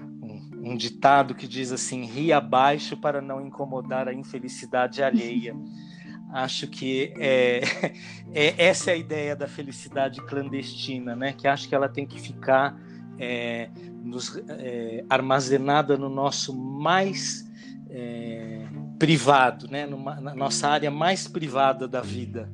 um 0.63 0.76
ditado 0.76 1.36
que 1.36 1.47
diz 1.47 1.71
assim: 1.71 2.06
ri 2.06 2.34
abaixo 2.34 2.97
para 2.97 3.21
não 3.21 3.45
incomodar 3.45 4.08
a 4.08 4.13
infelicidade 4.13 5.04
alheia. 5.04 5.56
acho 6.34 6.67
que 6.67 7.13
é, 7.19 7.62
é, 8.34 8.65
essa 8.65 8.89
é 8.89 8.95
a 8.95 8.97
ideia 8.97 9.36
da 9.36 9.47
felicidade 9.47 10.19
clandestina, 10.26 11.15
né? 11.15 11.34
Que 11.34 11.47
acho 11.47 11.69
que 11.69 11.76
ela 11.76 11.88
tem 11.88 12.08
que 12.08 12.19
ficar 12.19 12.76
é, 13.19 13.69
nos, 14.03 14.37
é, 14.49 15.03
armazenada 15.09 15.97
no 15.97 16.09
nosso 16.09 16.53
mais 16.55 17.49
é, 17.89 18.65
privado, 18.99 19.67
né? 19.69 19.85
Numa, 19.85 20.19
na 20.19 20.35
nossa 20.35 20.67
área 20.67 20.91
mais 20.91 21.27
privada 21.27 21.87
da 21.87 22.01
vida, 22.01 22.51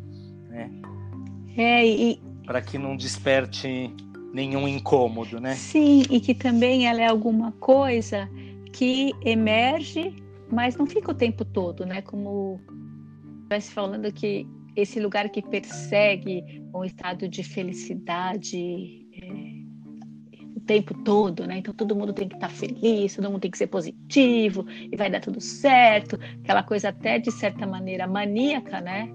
né? 0.47 0.69
É, 1.57 1.85
e... 1.85 2.21
Para 2.45 2.61
que 2.61 2.77
não 2.77 2.95
desperte 2.95 3.93
nenhum 4.33 4.67
incômodo, 4.67 5.39
né? 5.39 5.55
Sim, 5.55 6.03
e 6.09 6.19
que 6.19 6.33
também 6.33 6.87
ela 6.87 7.01
é 7.01 7.07
alguma 7.07 7.51
coisa 7.53 8.29
que 8.71 9.11
emerge, 9.23 10.15
mas 10.51 10.75
não 10.75 10.85
fica 10.85 11.11
o 11.11 11.15
tempo 11.15 11.43
todo, 11.43 11.85
né? 11.85 12.01
Como 12.01 12.59
estivesse 13.39 13.71
falando 13.71 14.11
que 14.11 14.47
esse 14.75 14.99
lugar 14.99 15.29
que 15.29 15.41
persegue 15.41 16.63
um 16.73 16.85
estado 16.85 17.27
de 17.27 17.43
felicidade 17.43 19.07
tempo 20.69 20.93
todo, 20.93 21.47
né? 21.47 21.57
Então 21.57 21.73
todo 21.73 21.95
mundo 21.95 22.13
tem 22.13 22.29
que 22.29 22.35
estar 22.35 22.49
feliz, 22.49 23.15
todo 23.15 23.27
mundo 23.27 23.41
tem 23.41 23.49
que 23.49 23.57
ser 23.57 23.65
positivo 23.65 24.67
e 24.69 24.95
vai 24.95 25.09
dar 25.09 25.19
tudo 25.19 25.41
certo, 25.41 26.19
aquela 26.43 26.61
coisa 26.61 26.89
até 26.89 27.17
de 27.17 27.31
certa 27.31 27.65
maneira 27.65 28.05
maníaca, 28.05 28.79
né? 28.79 29.09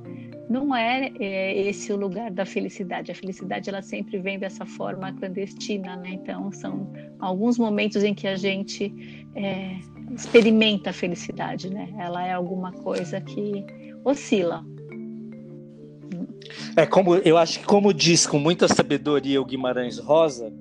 não 0.48 0.74
é, 0.74 1.10
é, 1.18 1.68
esse 1.68 1.90
o 1.90 1.96
lugar 1.96 2.30
da 2.30 2.44
felicidade. 2.44 3.10
A 3.10 3.14
felicidade 3.14 3.70
ela 3.70 3.80
sempre 3.80 4.18
vem 4.18 4.38
dessa 4.38 4.66
forma 4.66 5.10
clandestina, 5.14 5.96
né? 5.96 6.10
Então 6.10 6.52
são 6.52 6.92
alguns 7.18 7.56
momentos 7.56 8.02
em 8.04 8.12
que 8.12 8.26
a 8.26 8.36
gente 8.36 8.92
é, 9.34 9.78
experimenta 10.14 10.90
a 10.90 10.92
felicidade, 10.92 11.70
né? 11.70 11.88
Ela 11.98 12.26
é 12.26 12.32
alguma 12.32 12.72
coisa 12.72 13.22
que 13.22 13.64
oscila. 14.04 14.62
É 16.76 16.84
como 16.84 17.16
eu 17.16 17.38
acho 17.38 17.60
que 17.60 17.64
como 17.64 17.94
diz 17.94 18.26
com 18.26 18.38
muita 18.38 18.68
sabedoria 18.68 19.40
o 19.40 19.46
Guimarães 19.46 19.98
Rosa, 19.98 20.52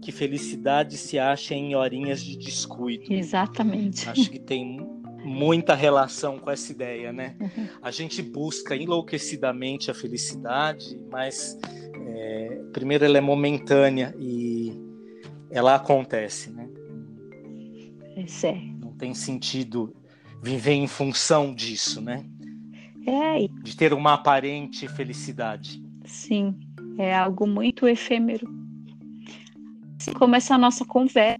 que 0.00 0.10
felicidade 0.10 0.96
se 0.96 1.18
acha 1.18 1.54
em 1.54 1.74
horinhas 1.74 2.22
de 2.22 2.36
descuido. 2.36 3.12
Exatamente. 3.12 4.08
Acho 4.08 4.30
que 4.30 4.38
tem 4.38 4.80
muita 5.24 5.74
relação 5.74 6.38
com 6.38 6.50
essa 6.50 6.72
ideia, 6.72 7.12
né? 7.12 7.36
Uhum. 7.40 7.68
A 7.82 7.90
gente 7.90 8.22
busca 8.22 8.74
enlouquecidamente 8.74 9.90
a 9.90 9.94
felicidade, 9.94 10.98
mas 11.10 11.58
é, 12.06 12.62
primeiro 12.72 13.04
ela 13.04 13.18
é 13.18 13.20
momentânea 13.20 14.14
e 14.18 14.72
ela 15.50 15.74
acontece, 15.74 16.50
né? 16.50 16.68
É. 18.16 18.54
Não 18.78 18.92
tem 18.92 19.14
sentido 19.14 19.94
viver 20.42 20.72
em 20.72 20.86
função 20.86 21.54
disso, 21.54 22.00
né? 22.00 22.24
É. 23.06 23.46
De 23.62 23.76
ter 23.76 23.92
uma 23.92 24.14
aparente 24.14 24.88
felicidade. 24.88 25.82
Sim, 26.04 26.58
é 26.98 27.14
algo 27.14 27.46
muito 27.46 27.86
efêmero. 27.86 28.59
Assim 30.00 30.12
como 30.14 30.34
essa 30.34 30.56
nossa 30.56 30.82
conversa 30.84 31.38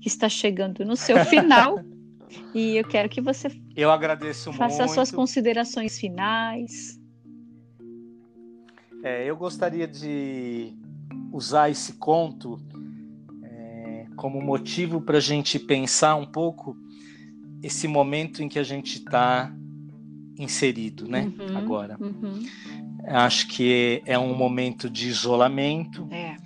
que 0.00 0.08
está 0.08 0.28
chegando 0.28 0.84
no 0.84 0.96
seu 0.96 1.24
final. 1.24 1.80
E 2.54 2.76
eu 2.76 2.84
quero 2.86 3.08
que 3.08 3.22
você 3.22 3.48
eu 3.74 3.90
agradeço 3.90 4.52
faça 4.52 4.80
muito. 4.80 4.92
suas 4.92 5.10
considerações 5.10 5.98
finais. 5.98 7.00
É, 9.02 9.24
eu 9.24 9.34
gostaria 9.34 9.88
de 9.88 10.74
usar 11.32 11.70
esse 11.70 11.94
conto 11.94 12.60
é, 13.42 14.06
como 14.14 14.42
motivo 14.42 15.00
para 15.00 15.16
a 15.16 15.20
gente 15.20 15.58
pensar 15.58 16.16
um 16.16 16.26
pouco 16.26 16.76
esse 17.62 17.88
momento 17.88 18.42
em 18.42 18.48
que 18.48 18.58
a 18.58 18.62
gente 18.62 18.98
está 18.98 19.50
inserido, 20.38 21.08
né? 21.08 21.32
Uhum, 21.38 21.56
agora. 21.56 21.96
Uhum. 21.98 22.44
Acho 23.06 23.48
que 23.48 24.02
é 24.04 24.18
um 24.18 24.34
momento 24.34 24.90
de 24.90 25.08
isolamento. 25.08 26.06
É. 26.10 26.36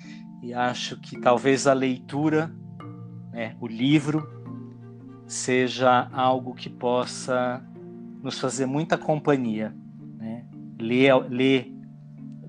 E 0.42 0.52
acho 0.52 1.00
que 1.00 1.20
talvez 1.20 1.66
a 1.66 1.72
leitura 1.72 2.52
né, 3.32 3.56
o 3.60 3.66
livro, 3.66 4.28
seja 5.26 6.08
algo 6.12 6.54
que 6.54 6.68
possa 6.68 7.64
nos 8.22 8.38
fazer 8.38 8.66
muita 8.66 8.98
companhia. 8.98 9.74
Né? 10.18 10.44
Ler, 10.78 11.14
ler, 11.30 11.72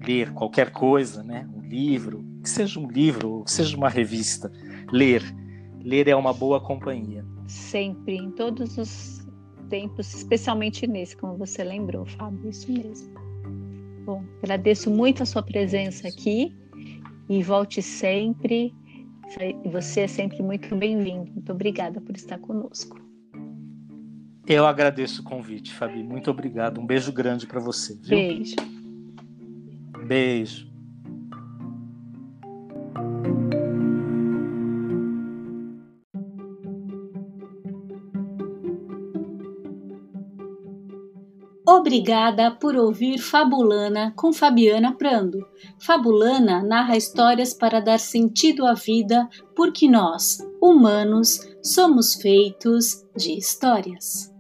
ler 0.06 0.34
qualquer 0.34 0.72
coisa, 0.72 1.24
né? 1.24 1.48
um 1.56 1.62
livro, 1.62 2.24
que 2.44 2.50
seja 2.50 2.80
um 2.80 2.88
livro, 2.88 3.44
que 3.46 3.52
seja 3.52 3.78
uma 3.78 3.90
revista, 3.90 4.52
ler. 4.92 5.24
Ler 5.80 6.08
é 6.10 6.16
uma 6.16 6.34
boa 6.34 6.60
companhia. 6.60 7.26
Sempre, 7.48 8.18
em 8.18 8.32
todos 8.32 8.78
os 8.78 9.26
tempos, 9.70 10.14
especialmente 10.14 10.86
nesse, 10.86 11.16
como 11.16 11.38
você 11.38 11.64
lembrou, 11.64 12.06
Fábio, 12.06 12.50
isso 12.50 12.72
mesmo. 12.72 13.14
Bom, 14.06 14.24
agradeço 14.42 14.92
muito 14.92 15.24
a 15.24 15.26
sua 15.26 15.42
presença 15.42 16.08
aqui 16.08 16.54
e 17.30 17.42
volte 17.44 17.82
sempre. 17.82 18.74
Você 19.72 20.02
é 20.02 20.08
sempre 20.08 20.42
muito 20.44 20.76
bem-vindo. 20.76 21.32
Muito 21.32 21.52
obrigada 21.52 22.00
por 22.02 22.16
estar 22.16 22.38
conosco. 22.40 23.02
Eu 24.46 24.66
agradeço 24.68 25.22
o 25.22 25.24
convite, 25.24 25.74
Fabi. 25.74 26.04
Muito 26.04 26.30
obrigado. 26.30 26.80
Um 26.80 26.86
beijo 26.86 27.12
grande 27.12 27.48
para 27.48 27.60
você. 27.60 27.96
Viu? 27.96 28.18
Beijo. 28.18 28.56
Beijo. 30.06 30.73
Obrigada 41.84 42.50
por 42.50 42.78
ouvir 42.78 43.20
Fabulana 43.20 44.14
com 44.16 44.32
Fabiana 44.32 44.96
Prando. 44.96 45.46
Fabulana 45.78 46.64
narra 46.64 46.96
histórias 46.96 47.54
para 47.54 47.82
dar 47.82 48.00
sentido 48.00 48.66
à 48.66 48.74
vida, 48.74 49.28
porque 49.54 49.90
nós, 49.90 50.38
humanos, 50.62 51.46
somos 51.62 52.16
feitos 52.16 53.04
de 53.18 53.38
histórias. 53.38 54.33